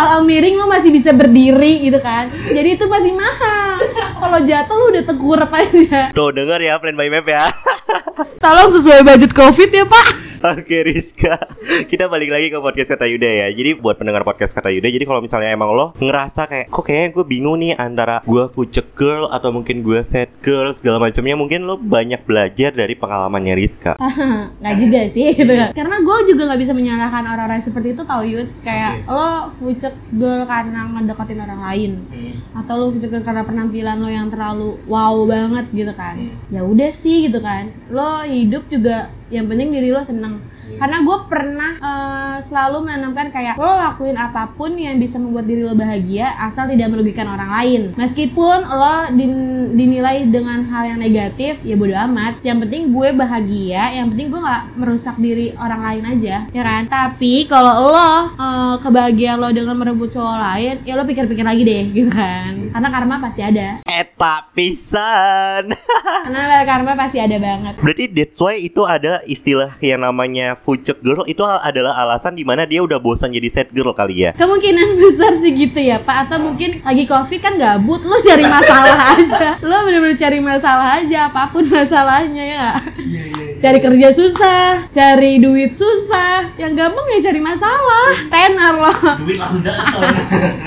Kalau 0.00 0.24
miring 0.24 0.56
lo 0.56 0.72
masih 0.72 0.88
bisa 0.88 1.12
berdiri 1.12 1.92
gitu 1.92 2.00
kan. 2.00 2.32
Jadi 2.56 2.80
itu 2.80 2.88
masih 2.88 3.12
mahal. 3.12 3.84
Kalau 4.16 4.38
jatuh 4.48 4.74
lo 4.80 4.84
udah 4.96 5.04
tengkurap 5.04 5.52
aja. 5.52 6.08
Tuh 6.16 6.32
denger 6.32 6.56
ya 6.64 6.80
plan 6.80 6.96
by 6.96 7.12
map 7.12 7.28
ya. 7.28 7.44
Tolong 8.40 8.72
sesuai 8.72 9.04
budget 9.04 9.36
covid 9.36 9.68
ya 9.68 9.84
pak. 9.84 10.25
Oke 10.42 10.84
Rizka 10.84 11.40
Kita 11.88 12.12
balik 12.12 12.28
lagi 12.28 12.52
ke 12.52 12.58
podcast 12.60 12.92
Kata 12.92 13.08
Yuda 13.08 13.24
ya 13.24 13.48
Jadi 13.54 13.78
buat 13.80 13.96
pendengar 13.96 14.20
podcast 14.20 14.52
Kata 14.52 14.68
Yuda 14.68 14.92
Jadi 14.92 15.04
kalau 15.08 15.24
misalnya 15.24 15.48
emang 15.48 15.72
lo 15.72 15.96
ngerasa 15.96 16.44
kayak 16.44 16.66
Kok 16.68 16.84
kayaknya 16.84 17.08
gue 17.16 17.24
bingung 17.24 17.56
nih 17.56 17.72
Antara 17.78 18.20
gue 18.20 18.44
fucek 18.52 18.92
girl 18.92 19.32
Atau 19.32 19.54
mungkin 19.54 19.80
gue 19.80 20.00
sad 20.04 20.28
girl 20.44 20.68
Segala 20.76 21.00
macamnya 21.00 21.36
Mungkin 21.40 21.64
lo 21.64 21.80
banyak 21.80 22.28
belajar 22.28 22.76
dari 22.76 22.92
pengalamannya 22.92 23.54
Rizka 23.56 23.96
Nggak 24.60 24.76
juga 24.76 25.00
sih 25.08 25.26
gitu. 25.32 25.52
Karena 25.72 25.96
gue 26.00 26.18
juga 26.28 26.42
nggak 26.50 26.60
bisa 26.60 26.72
menyalahkan 26.72 27.24
orang-orang 27.24 27.62
seperti 27.62 27.88
itu 27.94 28.02
tau 28.02 28.22
Yud. 28.24 28.48
Kayak 28.64 29.06
lo 29.06 29.52
fucek 29.54 29.94
girl 30.16 30.42
karena 30.44 30.88
ngedeketin 30.90 31.40
orang 31.42 31.60
lain. 31.60 31.92
Atau 32.56 32.74
lo 32.80 32.86
fucek 32.92 33.08
girl 33.12 33.24
karena 33.24 33.42
penampilan 33.44 33.96
lo 34.00 34.08
yang 34.10 34.28
terlalu 34.32 34.80
wow 34.88 35.14
banget 35.28 35.66
gitu 35.72 35.92
kan. 35.94 36.16
Ya 36.48 36.64
udah 36.64 36.90
sih 36.92 37.28
gitu 37.28 37.38
kan. 37.40 37.70
Lo 37.92 38.24
hidup 38.24 38.66
juga 38.72 39.12
yang 39.32 39.50
penting 39.50 39.74
diri 39.74 39.90
lo 39.90 40.02
seneng. 40.02 40.38
Karena 40.66 40.98
gue 41.06 41.18
pernah 41.30 41.72
eh, 41.78 42.36
selalu 42.42 42.90
menanamkan 42.90 43.30
kayak 43.30 43.54
lo 43.54 43.70
lakuin 43.78 44.18
apa 44.18 44.50
pun 44.50 44.74
yang 44.74 44.98
bisa 44.98 45.16
membuat 45.16 45.46
diri 45.46 45.62
lo 45.62 45.78
bahagia 45.78 46.34
asal 46.42 46.66
tidak 46.66 46.90
merugikan 46.90 47.30
orang 47.30 47.48
lain. 47.54 47.82
Meskipun 47.94 48.66
lo 48.66 49.14
din- 49.14 49.78
dinilai 49.78 50.26
dengan 50.26 50.66
hal 50.66 50.90
yang 50.90 51.00
negatif, 51.00 51.62
ya 51.62 51.78
bodo 51.78 51.94
amat. 51.94 52.42
Yang 52.42 52.66
penting 52.66 52.82
gue 52.90 53.08
bahagia, 53.14 53.94
yang 53.94 54.10
penting 54.10 54.26
gue 54.26 54.40
nggak 54.42 54.62
merusak 54.74 55.16
diri 55.22 55.54
orang 55.54 55.80
lain 55.86 56.04
aja, 56.18 56.36
ya 56.50 56.62
kan? 56.66 56.82
Tapi 56.90 57.46
kalau 57.46 57.94
lo 57.94 58.10
eh, 58.34 58.74
kebahagiaan 58.82 59.38
lo 59.38 59.48
dengan 59.54 59.78
merebut 59.78 60.10
cowok 60.10 60.36
lain, 60.38 60.74
ya 60.82 60.98
lo 60.98 61.06
pikir-pikir 61.06 61.46
lagi 61.46 61.62
deh, 61.62 61.82
gitu 61.94 62.10
kan? 62.10 62.74
Karena 62.74 62.88
karma 62.90 63.22
pasti 63.22 63.40
ada. 63.46 63.85
Eta 63.96 64.52
pisan 64.52 65.72
Karena 66.28 66.60
karma 66.68 66.92
pasti 66.92 67.16
ada 67.16 67.40
banget. 67.40 67.80
Berarti 67.80 68.04
that's 68.12 68.36
why 68.36 68.52
itu 68.60 68.84
ada 68.84 69.24
istilah 69.24 69.72
yang 69.80 70.04
namanya 70.04 70.52
fucek 70.60 71.00
girl 71.00 71.24
Itu 71.24 71.40
adalah 71.48 71.96
alasan 71.96 72.36
di 72.36 72.44
mana 72.44 72.68
dia 72.68 72.84
udah 72.84 73.00
bosan 73.00 73.32
jadi 73.32 73.48
sad 73.48 73.72
girl 73.72 73.96
kali 73.96 74.28
ya 74.28 74.36
Kemungkinan 74.36 74.88
besar 75.00 75.32
sih 75.40 75.56
gitu 75.56 75.80
ya 75.80 75.96
Pak 75.96 76.28
Atau 76.28 76.44
mungkin 76.44 76.84
lagi 76.84 77.08
covid 77.08 77.40
kan 77.40 77.56
gabut 77.56 78.04
Lo 78.04 78.20
cari 78.20 78.44
masalah 78.44 78.98
aja 79.16 79.56
Lo 79.64 79.88
bener-bener 79.88 80.20
cari 80.20 80.38
masalah 80.44 81.00
aja 81.00 81.32
Apa 81.32 81.48
pun 81.48 81.64
masalahnya 81.64 82.44
ya 82.44 82.56
nggak? 82.56 83.45
Cari 83.66 83.82
kerja 83.82 84.14
susah 84.14 84.86
Cari 84.96 85.42
duit 85.42 85.76
susah. 85.76 86.48
Yang 86.56 86.72
gampang 86.78 87.06
ya 87.12 87.18
cari 87.28 87.40
masalah. 87.42 88.10
Tenar 88.30 88.74
loh. 88.78 88.96
Duit 89.26 89.36
langsung 89.36 89.60
datang. 89.60 89.92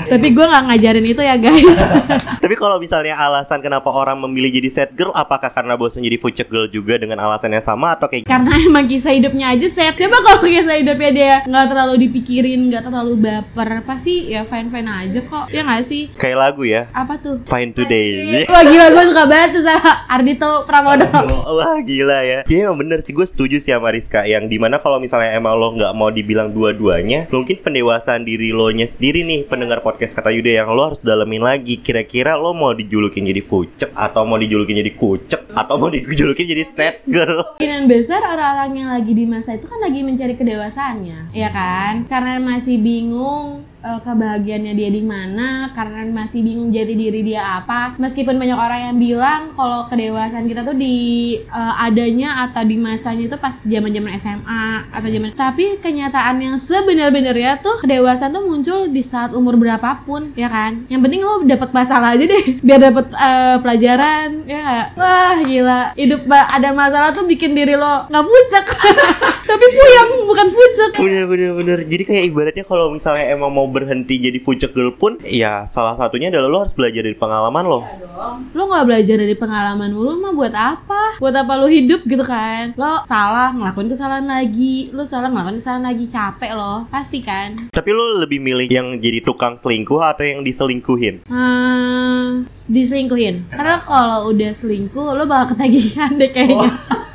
Tapi 0.06 0.28
gue 0.30 0.44
nggak 0.44 0.64
ngajarin 0.70 1.06
itu 1.06 1.22
ya 1.22 1.34
guys. 1.40 1.78
Tapi 2.42 2.54
kalau 2.58 2.82
misalnya 2.82 3.14
alasan 3.16 3.62
kenapa 3.62 3.90
orang 3.90 4.18
memilih 4.22 4.50
jadi 4.58 4.70
sad 4.70 4.90
girl 4.96 5.12
Apakah 5.14 5.52
karena 5.52 5.76
bosan 5.76 6.02
jadi 6.02 6.16
fucek 6.18 6.48
girl 6.48 6.66
juga 6.66 6.96
dengan 6.96 7.20
alasan 7.20 7.52
yang 7.52 7.62
sama 7.62 7.94
Atau 7.94 8.08
kayak 8.08 8.26
Karena 8.26 8.54
emang 8.58 8.86
kisah 8.90 9.14
hidupnya 9.14 9.54
aja 9.54 9.66
set. 9.70 9.94
Coba 9.96 10.16
kalau 10.20 10.46
kisah 10.46 10.76
hidupnya 10.78 11.10
dia 11.10 11.32
nggak 11.46 11.66
terlalu 11.70 11.94
dipikirin 12.08 12.70
nggak 12.70 12.86
terlalu 12.86 13.14
baper 13.18 13.82
Pasti 13.86 14.30
ya 14.30 14.46
fine-fine 14.46 14.88
aja 14.88 15.20
kok. 15.24 15.46
Ya 15.50 15.62
nggak 15.66 15.82
sih? 15.86 16.12
kayak 16.14 16.38
lagu 16.38 16.62
ya? 16.66 16.86
Apa 16.92 17.18
tuh? 17.18 17.42
Fine 17.48 17.74
today. 17.74 18.44
Wah 18.46 18.62
gila 18.62 18.86
gue 18.92 19.04
suka 19.10 19.24
banget 19.26 19.58
tuh 19.58 19.62
sama 19.66 20.06
Ardito 20.06 20.50
Pramono 20.66 21.06
Wah 21.58 21.78
gila 21.82 22.18
ya. 22.22 22.40
Jadi 22.46 22.58
emang 22.62 22.78
bener 22.78 22.89
sih 22.98 23.14
gue 23.14 23.22
setuju 23.22 23.62
sih 23.62 23.70
sama 23.70 23.94
Rizka. 23.94 24.26
Yang 24.26 24.50
di 24.50 24.58
mana 24.58 24.82
kalau 24.82 24.98
misalnya 24.98 25.38
emang 25.38 25.54
lo 25.54 25.70
nggak 25.78 25.94
mau 25.94 26.10
dibilang 26.10 26.50
dua-duanya 26.50 27.30
Mungkin 27.30 27.62
pendewasaan 27.62 28.26
diri 28.26 28.50
lo 28.50 28.66
nya 28.74 28.90
sendiri 28.90 29.22
nih 29.22 29.46
Pendengar 29.46 29.86
podcast 29.86 30.18
kata 30.18 30.34
Yuda 30.34 30.66
Yang 30.66 30.68
lo 30.74 30.82
harus 30.90 31.00
dalemin 31.06 31.46
lagi. 31.46 31.78
Kira-kira 31.78 32.34
lo 32.34 32.50
mau 32.50 32.74
dijulukin 32.74 33.22
jadi 33.30 33.38
fucek 33.38 33.94
Atau 33.94 34.26
mau 34.26 34.42
dijulukin 34.42 34.82
jadi 34.82 34.90
kucek 34.98 35.54
Atau 35.54 35.78
mau 35.78 35.86
dijulukin 35.94 36.50
jadi 36.50 36.64
sad 36.66 37.06
girl? 37.06 37.54
Kemungkinan 37.62 37.86
besar 37.86 38.24
orang-orang 38.26 38.72
yang 38.74 38.90
lagi 38.90 39.12
di 39.14 39.24
masa 39.28 39.54
itu 39.54 39.68
kan 39.68 39.78
lagi 39.84 40.00
mencari 40.00 40.34
kedewasaannya, 40.34 41.36
ya 41.36 41.52
kan? 41.52 42.08
Karena 42.08 42.40
masih 42.40 42.80
bingung 42.80 43.68
eh, 43.80 44.00
kebahagiaannya 44.04 44.72
dia 44.76 44.90
di 44.92 45.02
mana, 45.04 45.72
karena 45.72 46.04
masih 46.08 46.44
bingung 46.44 46.70
jadi 46.70 46.92
diri 46.92 47.20
dia 47.24 47.60
apa. 47.60 47.96
Meskipun 47.96 48.36
banyak 48.36 48.56
orang 48.56 48.80
yang 48.92 48.96
bilang 48.96 49.42
kalau 49.56 49.88
kedewasaan 49.88 50.46
kita 50.46 50.62
tuh 50.62 50.76
di 50.76 51.36
eh, 51.40 51.74
adanya 51.80 52.48
atau 52.48 52.62
di 52.64 52.76
masanya 52.76 53.26
itu 53.26 53.36
pas 53.40 53.56
zaman-zaman 53.60 54.12
SMA 54.20 54.64
atau 54.92 55.08
zaman 55.08 55.30
tapi 55.34 55.80
kenyataan 55.80 56.36
yang 56.40 56.56
sebenar-benarnya 56.60 57.60
tuh 57.64 57.80
kedewasaan 57.80 58.32
tuh 58.34 58.44
muncul 58.44 58.88
di 58.88 59.02
saat 59.04 59.32
umur 59.32 59.56
berapapun, 59.56 60.32
ya 60.36 60.48
kan? 60.52 60.84
Yang 60.92 61.00
penting 61.08 61.20
lo 61.24 61.34
dapet 61.44 61.70
masalah 61.72 62.14
aja 62.14 62.24
deh, 62.24 62.44
biar 62.66 62.80
dapet 62.80 63.06
eh, 63.14 63.56
pelajaran, 63.62 64.28
ya? 64.44 64.92
Wah 64.94 65.38
gila, 65.42 65.82
hidup 65.96 66.24
ada 66.30 66.68
masalah 66.74 67.10
tuh 67.10 67.24
bikin 67.24 67.56
diri 67.56 67.74
lo 67.74 68.06
nggak 68.08 68.24
fucek. 68.24 68.66
Tapi 69.50 69.66
puyeng 69.66 70.10
bukan 70.30 70.46
fucek. 70.46 70.90
Bener 71.02 71.24
bener 71.26 71.50
bener. 71.58 71.78
Jadi 71.82 72.02
kayak 72.06 72.24
ibaratnya 72.30 72.62
kalau 72.62 72.94
misalnya 72.94 73.34
emang 73.34 73.50
mau 73.50 73.66
berhenti 73.66 74.22
jadi 74.22 74.38
fucek 74.38 74.70
girl 74.70 74.94
pun, 74.94 75.18
ya 75.26 75.66
salah 75.66 75.98
satunya 75.98 76.30
adalah 76.30 76.46
lo 76.46 76.58
harus 76.62 76.70
belajar 76.70 77.02
dari 77.02 77.18
pengalaman 77.18 77.64
lo. 77.66 77.82
Lo 78.54 78.62
nggak 78.70 78.86
belajar 78.86 79.16
dari 79.18 79.34
pengalaman 79.34 79.90
lu, 79.90 80.06
lu 80.06 80.14
mah 80.22 80.30
buat 80.30 80.54
apa? 80.54 81.18
Buat 81.18 81.34
apa 81.34 81.52
lo 81.58 81.66
hidup 81.66 82.06
gitu 82.06 82.22
kan? 82.22 82.78
Lo 82.78 83.02
salah 83.10 83.50
ngelakuin 83.50 83.90
kesalahan 83.90 84.26
lagi, 84.30 84.94
lo 84.94 85.02
salah 85.02 85.26
ngelakuin 85.26 85.58
kesalahan 85.58 85.84
lagi, 85.90 86.04
capek 86.06 86.52
lo, 86.54 86.86
pasti 86.86 87.18
kan? 87.18 87.58
Tapi 87.74 87.90
lo 87.90 88.22
lebih 88.22 88.38
milih 88.38 88.70
yang 88.70 88.88
jadi 89.02 89.18
tukang 89.18 89.58
selingkuh 89.58 89.98
atau 89.98 90.22
yang 90.22 90.46
diselingkuhin? 90.46 91.26
Hmm, 91.26 92.46
diselingkuhin. 92.70 93.50
Karena 93.50 93.82
kalau 93.82 94.30
udah 94.30 94.54
selingkuh, 94.54 95.18
lo 95.18 95.26
bakal 95.26 95.58
ketagihan 95.58 96.14
deh 96.14 96.30
kayaknya. 96.30 96.70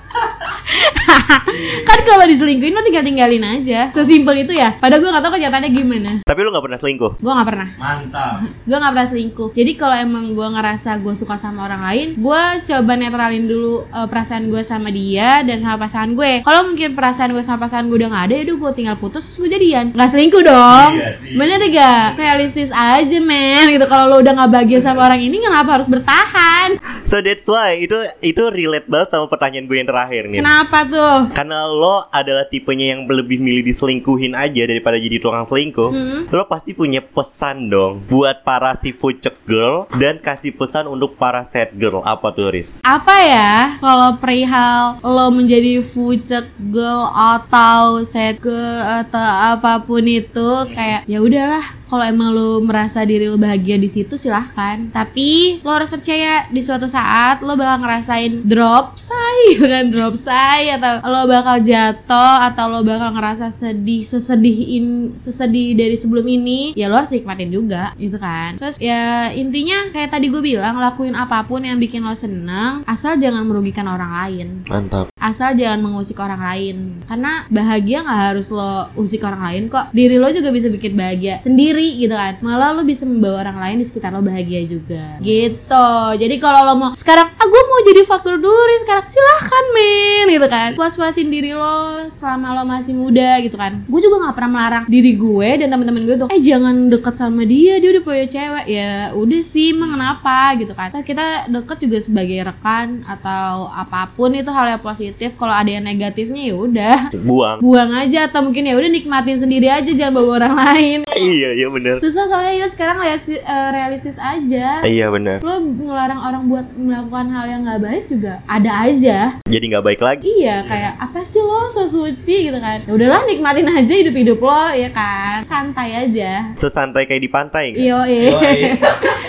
kan 1.90 2.00
kalau 2.04 2.26
diselingkuhin 2.26 2.72
lo 2.72 2.82
tinggal 2.82 3.04
tinggalin 3.04 3.44
aja. 3.44 3.90
Sesimpel 3.92 4.44
itu 4.44 4.54
ya. 4.54 4.76
Padahal 4.76 5.00
gue 5.00 5.10
gak 5.10 5.24
tau 5.24 5.34
kenyataannya 5.34 5.72
gimana. 5.72 6.12
Tapi 6.22 6.40
lo 6.42 6.50
nggak 6.50 6.66
pernah 6.66 6.80
selingkuh? 6.80 7.12
Gue 7.18 7.32
gak 7.32 7.48
pernah. 7.48 7.68
Mantap. 7.76 8.36
gue 8.68 8.76
gak 8.76 8.92
pernah 8.92 9.08
selingkuh 9.08 9.50
jadi 9.52 9.72
kalau 9.76 9.96
emang 9.96 10.26
gue 10.32 10.48
ngerasa 10.48 10.98
gue 10.98 11.14
suka 11.14 11.36
sama 11.36 11.64
orang 11.64 11.82
lain 11.82 12.08
gue 12.16 12.42
coba 12.66 12.92
netralin 12.96 13.46
dulu 13.46 13.86
uh, 13.88 14.08
perasaan 14.08 14.50
gue 14.50 14.62
sama 14.62 14.90
dia 14.90 15.42
dan 15.42 15.62
sama 15.62 15.78
pasangan 15.78 16.12
gue 16.12 16.42
kalau 16.42 16.66
mungkin 16.66 16.94
perasaan 16.94 17.30
gue 17.30 17.40
sama 17.40 17.60
pasangan 17.62 17.86
gue 17.86 17.98
udah 17.98 18.10
gak 18.10 18.26
ada 18.26 18.36
yaudah 18.42 18.58
gue 18.58 18.72
tinggal 18.74 18.98
putus 18.98 19.24
terus 19.24 19.38
gue 19.38 19.50
jadian 19.52 19.94
Gak 19.94 20.10
selingkuh 20.12 20.42
dong 20.42 20.92
Iya 20.96 21.12
sih. 21.20 21.36
bener 21.36 21.60
gak 21.64 22.18
realistis 22.18 22.70
aja 22.70 23.18
men 23.22 23.70
gitu 23.70 23.86
kalau 23.86 24.06
lo 24.08 24.18
udah 24.20 24.34
gak 24.36 24.50
bahagia 24.52 24.80
sama 24.82 25.06
orang 25.06 25.22
ini 25.22 25.38
kenapa 25.38 25.78
harus 25.78 25.88
bertahan 25.88 26.82
So 27.06 27.22
that's 27.22 27.46
why 27.46 27.78
itu 27.78 27.94
itu 28.20 28.50
relate 28.50 28.90
banget 28.90 29.14
sama 29.14 29.30
pertanyaan 29.30 29.70
gue 29.70 29.78
yang 29.78 29.86
terakhir 29.86 30.26
nih. 30.26 30.42
kenapa 30.42 30.78
tuh 30.84 31.05
Karena 31.32 31.70
lo 31.70 32.10
adalah 32.10 32.48
tipenya 32.50 32.98
yang 32.98 33.06
lebih 33.06 33.38
milih 33.38 33.64
diselingkuhin 33.66 34.34
aja 34.34 34.66
daripada 34.66 34.98
jadi 34.98 35.22
tukang 35.22 35.46
selingkuh. 35.46 35.92
Hmm. 35.92 36.22
Lo 36.34 36.50
pasti 36.50 36.74
punya 36.74 37.00
pesan 37.04 37.70
dong 37.70 38.02
buat 38.10 38.42
para 38.42 38.74
si 38.82 38.92
fucek 38.92 39.38
girl 39.46 39.86
dan 39.98 40.18
kasih 40.20 40.56
pesan 40.56 40.90
untuk 40.90 41.16
para 41.16 41.46
sad 41.46 41.74
girl. 41.78 42.02
Apa 42.06 42.34
tuh, 42.34 42.50
Riz? 42.50 42.82
apa 42.86 43.16
ya 43.22 43.54
kalau 43.84 44.16
perihal 44.22 45.04
lo 45.04 45.28
menjadi 45.34 45.84
fucek 45.84 46.48
girl 46.72 47.10
atau 47.12 48.02
sad 48.08 48.38
girl 48.40 49.04
atau 49.04 49.26
apa 49.58 49.82
pun 49.84 50.06
itu 50.06 50.50
kayak 50.72 51.04
ya 51.06 51.20
udahlah 51.20 51.66
kalau 51.86 52.06
emang 52.06 52.34
lo 52.34 52.60
merasa 52.62 53.06
diri 53.06 53.30
lo 53.30 53.38
bahagia 53.38 53.78
di 53.78 53.90
situ 53.90 54.18
silahkan. 54.18 54.90
Tapi 54.90 55.62
lo 55.62 55.70
harus 55.70 55.90
percaya 55.90 56.50
di 56.50 56.62
suatu 56.66 56.90
saat 56.90 57.42
lo 57.46 57.54
bakal 57.54 57.86
ngerasain 57.86 58.46
drop 58.46 58.98
say 58.98 59.38
kan 59.62 59.94
drop 59.94 60.18
say 60.18 60.74
atau 60.74 61.02
lo 61.06 61.30
bakal 61.30 61.62
jatuh 61.62 62.38
atau 62.52 62.66
lo 62.70 62.82
bakal 62.82 63.14
ngerasa 63.14 63.54
sedih 63.54 64.02
sesedih 64.04 64.58
in 64.78 64.86
sesedih 65.16 65.78
dari 65.78 65.96
sebelum 65.96 66.26
ini 66.26 66.74
ya 66.74 66.90
lo 66.90 66.98
harus 66.98 67.14
nikmatin 67.14 67.54
juga 67.54 67.94
gitu 68.02 68.18
kan. 68.18 68.58
Terus 68.58 68.76
ya 68.82 69.30
intinya 69.32 69.94
kayak 69.94 70.10
tadi 70.12 70.28
gue 70.34 70.42
bilang 70.42 70.78
lakuin 70.82 71.14
apa 71.14 71.46
pun 71.46 71.62
yang 71.62 71.78
bikin 71.78 72.02
lo 72.02 72.14
seneng 72.18 72.82
asal 72.90 73.16
jangan 73.18 73.46
merugikan 73.46 73.86
orang 73.86 74.12
lain. 74.12 74.48
Mantap. 74.66 75.08
asal 75.16 75.58
jangan 75.58 75.82
mengusik 75.82 76.22
orang 76.22 76.38
lain. 76.38 76.76
Karena 77.10 77.50
bahagia 77.50 78.06
nggak 78.06 78.22
harus 78.34 78.54
lo 78.54 78.94
usik 78.94 79.26
orang 79.26 79.42
lain 79.42 79.64
kok. 79.74 79.90
Diri 79.90 80.22
lo 80.22 80.30
juga 80.30 80.54
bisa 80.54 80.70
bikin 80.70 80.94
bahagia 80.94 81.42
sendiri 81.42 81.85
gitu 81.94 82.16
kan 82.16 82.38
malah 82.42 82.74
lo 82.74 82.82
bisa 82.82 83.04
membawa 83.06 83.46
orang 83.46 83.58
lain 83.62 83.78
di 83.82 83.86
sekitar 83.86 84.10
lo 84.14 84.22
bahagia 84.26 84.62
juga. 84.66 85.18
Gitu. 85.22 85.90
Jadi 86.18 86.36
kalau 86.42 86.62
lo 86.66 86.74
mau 86.78 86.92
sekarang 86.98 87.30
ah 87.36 87.48
gue 87.48 87.62
mau 87.68 87.80
jadi 87.86 88.02
faktor 88.08 88.42
duri 88.42 88.76
sekarang 88.82 89.06
silahkan 89.06 89.66
men 89.76 90.26
gitu 90.34 90.48
kan. 90.50 90.70
Puas-puasin 90.74 91.30
diri 91.30 91.52
lo 91.54 92.08
selama 92.10 92.58
lo 92.58 92.64
masih 92.64 92.94
muda 92.96 93.38
gitu 93.42 93.56
kan. 93.56 93.84
Gue 93.86 94.00
juga 94.02 94.26
nggak 94.26 94.36
pernah 94.36 94.52
melarang 94.52 94.84
diri 94.90 95.14
gue 95.14 95.50
dan 95.62 95.68
teman-teman 95.70 96.02
gue 96.06 96.18
tuh 96.26 96.28
eh 96.32 96.42
jangan 96.42 96.90
deket 96.90 97.16
sama 97.18 97.44
dia 97.46 97.78
dia 97.78 97.90
udah 97.94 98.04
punya 98.04 98.26
cewek. 98.26 98.66
Ya 98.70 99.14
udah 99.14 99.42
sih 99.46 99.76
emang 99.76 99.98
kenapa 99.98 100.56
gitu 100.58 100.74
kan. 100.74 100.90
Atau 100.90 101.04
kita 101.06 101.50
deket 101.52 101.78
juga 101.86 101.98
sebagai 102.02 102.38
rekan 102.46 103.04
atau 103.06 103.70
apa 103.70 104.10
pun 104.14 104.32
itu 104.34 104.50
hal 104.50 104.78
yang 104.78 104.84
positif. 104.84 105.36
Kalau 105.36 105.54
ada 105.54 105.70
yang 105.70 105.86
negatifnya 105.86 106.52
ya 106.52 106.56
udah. 106.56 106.98
Buang. 107.26 107.58
buang 107.60 107.92
aja 107.98 108.30
atau 108.30 108.46
mungkin 108.46 108.70
ya 108.70 108.78
udah 108.78 108.90
nikmatin 108.92 109.42
sendiri 109.42 109.68
aja 109.68 109.92
jangan 109.92 110.14
bawa 110.22 110.30
orang 110.40 110.56
lain. 110.56 111.00
Iya, 111.16 111.58
iya 111.58 111.65
bener. 111.68 111.96
susah 112.00 112.26
soalnya 112.26 112.54
ya 112.56 112.68
sekarang 112.68 112.98
realistis, 112.98 113.38
eh, 113.38 113.70
realistis 113.70 114.16
aja 114.16 114.82
Iya 114.82 115.08
bener. 115.08 115.40
lo 115.40 115.56
ngelarang 115.58 116.20
orang 116.20 116.44
buat 116.46 116.66
melakukan 116.72 117.28
hal 117.28 117.46
yang 117.48 117.62
nggak 117.62 117.82
baik 117.82 118.04
juga 118.08 118.34
ada 118.46 118.72
aja 118.84 119.18
Jadi 119.44 119.66
nggak 119.68 119.86
baik 119.86 120.00
lagi. 120.00 120.22
iya 120.28 120.62
kayak 120.62 120.94
apa 121.00 121.20
sih 121.22 121.40
lo 121.40 121.66
so 121.68 121.86
suci 121.86 122.46
gitu 122.46 122.58
kan 122.58 122.78
ya 122.78 122.90
udahlah 122.90 123.22
nikmatin 123.24 123.68
aja 123.68 123.94
hidup 123.96 124.14
hidup 124.14 124.40
lo 124.40 124.70
ya 124.70 124.90
kan 124.90 125.42
santai 125.42 125.96
aja 126.02 126.52
Sesantai 126.54 127.06
kayak 127.06 127.22
di 127.22 127.30
pantai 127.30 127.64
nggak? 127.72 127.82
iyo 127.82 128.00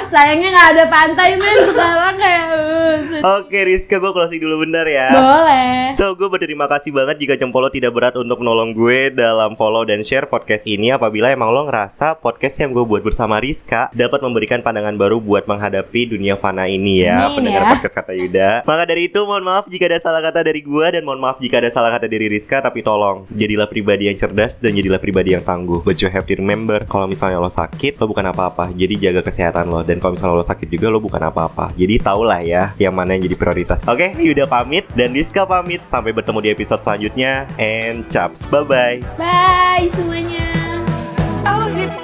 sayangnya 0.07 0.49
nggak 0.49 0.69
ada 0.73 0.85
pantai 0.87 1.29
men 1.35 1.59
sekarang 1.65 2.15
kayak 2.17 2.45
uh. 2.49 2.99
Oke 3.37 3.59
Rizka 3.61 3.97
gue 3.97 4.13
closing 4.13 4.39
dulu 4.39 4.63
bentar 4.63 4.87
ya 4.87 5.09
boleh 5.11 5.97
So 5.97 6.13
gue 6.13 6.29
berterima 6.29 6.67
kasih 6.67 6.91
banget 6.91 7.17
jika 7.19 7.35
jempol 7.35 7.59
lo 7.59 7.71
tidak 7.71 7.91
berat 7.91 8.15
untuk 8.15 8.39
menolong 8.39 8.71
gue 8.71 9.11
dalam 9.11 9.55
follow 9.55 9.83
dan 9.83 10.01
share 10.01 10.27
podcast 10.27 10.63
ini 10.65 10.91
Apabila 10.91 11.29
emang 11.29 11.51
lo 11.51 11.67
ngerasa 11.67 12.21
podcast 12.27 12.59
yang 12.59 12.75
gue 12.75 12.83
buat 12.83 13.07
bersama 13.07 13.39
Rizka 13.39 13.87
dapat 13.95 14.19
memberikan 14.19 14.59
pandangan 14.59 14.99
baru 14.99 15.23
buat 15.23 15.47
menghadapi 15.47 16.11
dunia 16.11 16.35
fana 16.35 16.67
ini 16.67 17.07
ya 17.07 17.31
Amin 17.31 17.39
Pendengar 17.39 17.63
ya. 17.63 17.71
podcast 17.79 17.95
kata 18.03 18.13
Yuda. 18.19 18.51
Maka 18.67 18.83
dari 18.83 19.07
itu 19.07 19.23
mohon 19.23 19.47
maaf 19.47 19.71
jika 19.71 19.87
ada 19.87 20.03
salah 20.03 20.19
kata 20.19 20.43
dari 20.43 20.59
gue 20.59 20.87
dan 20.91 21.07
mohon 21.07 21.23
maaf 21.23 21.39
jika 21.39 21.63
ada 21.63 21.71
salah 21.71 21.95
kata 21.95 22.11
dari 22.11 22.27
Rizka 22.27 22.59
Tapi 22.59 22.83
tolong 22.83 23.31
jadilah 23.31 23.71
pribadi 23.71 24.11
yang 24.11 24.19
cerdas 24.19 24.59
dan 24.59 24.75
jadilah 24.75 24.99
pribadi 24.99 25.39
yang 25.39 25.47
tangguh. 25.47 25.87
But 25.87 26.03
you 26.03 26.11
have 26.11 26.27
to 26.27 26.35
remember 26.35 26.83
kalau 26.91 27.07
misalnya 27.07 27.39
lo 27.39 27.47
sakit 27.47 28.03
lo 28.03 28.11
bukan 28.11 28.27
apa-apa. 28.35 28.75
Jadi 28.75 28.99
jaga 28.99 29.23
kesehatan 29.23 29.71
lo. 29.71 29.87
Dan 29.87 30.03
kalau 30.03 30.19
misalnya 30.19 30.43
lo 30.43 30.43
sakit 30.43 30.67
juga 30.67 30.91
lo 30.91 30.99
bukan 30.99 31.23
apa-apa. 31.23 31.71
Jadi 31.79 32.03
tahulah 32.03 32.43
ya 32.43 32.75
yang 32.83 32.91
mana 32.91 33.15
yang 33.15 33.31
jadi 33.31 33.39
prioritas. 33.39 33.87
Oke 33.87 34.19
Yuda 34.19 34.51
pamit 34.51 34.83
dan 34.99 35.15
Rizka 35.15 35.47
pamit. 35.47 35.87
Sampai 35.87 36.11
bertemu 36.11 36.43
di 36.43 36.49
episode 36.51 36.83
selanjutnya. 36.83 37.47
And 37.61 38.03
chaps 38.11 38.43
bye 38.49 38.67
bye 38.67 38.99
bye 39.15 39.87
semuanya. 39.95 40.49
Oh 41.47 41.71
hip 41.71 41.95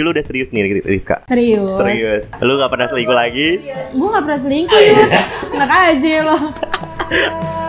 Jadi 0.00 0.08
lu 0.08 0.16
udah 0.16 0.24
serius 0.24 0.48
nih 0.48 0.80
Rizka? 0.80 1.28
serius 1.28 1.76
Serius 1.76 2.32
Lu 2.40 2.56
gak 2.56 2.72
pernah 2.72 2.88
selingkuh 2.88 3.12
lagi? 3.12 3.60
gue 3.92 4.08
gak 4.08 4.24
pernah 4.24 4.40
selingkuh 4.40 4.80
ya 4.80 4.96
enak 5.52 5.68
aja 5.92 6.14
lo 6.24 6.36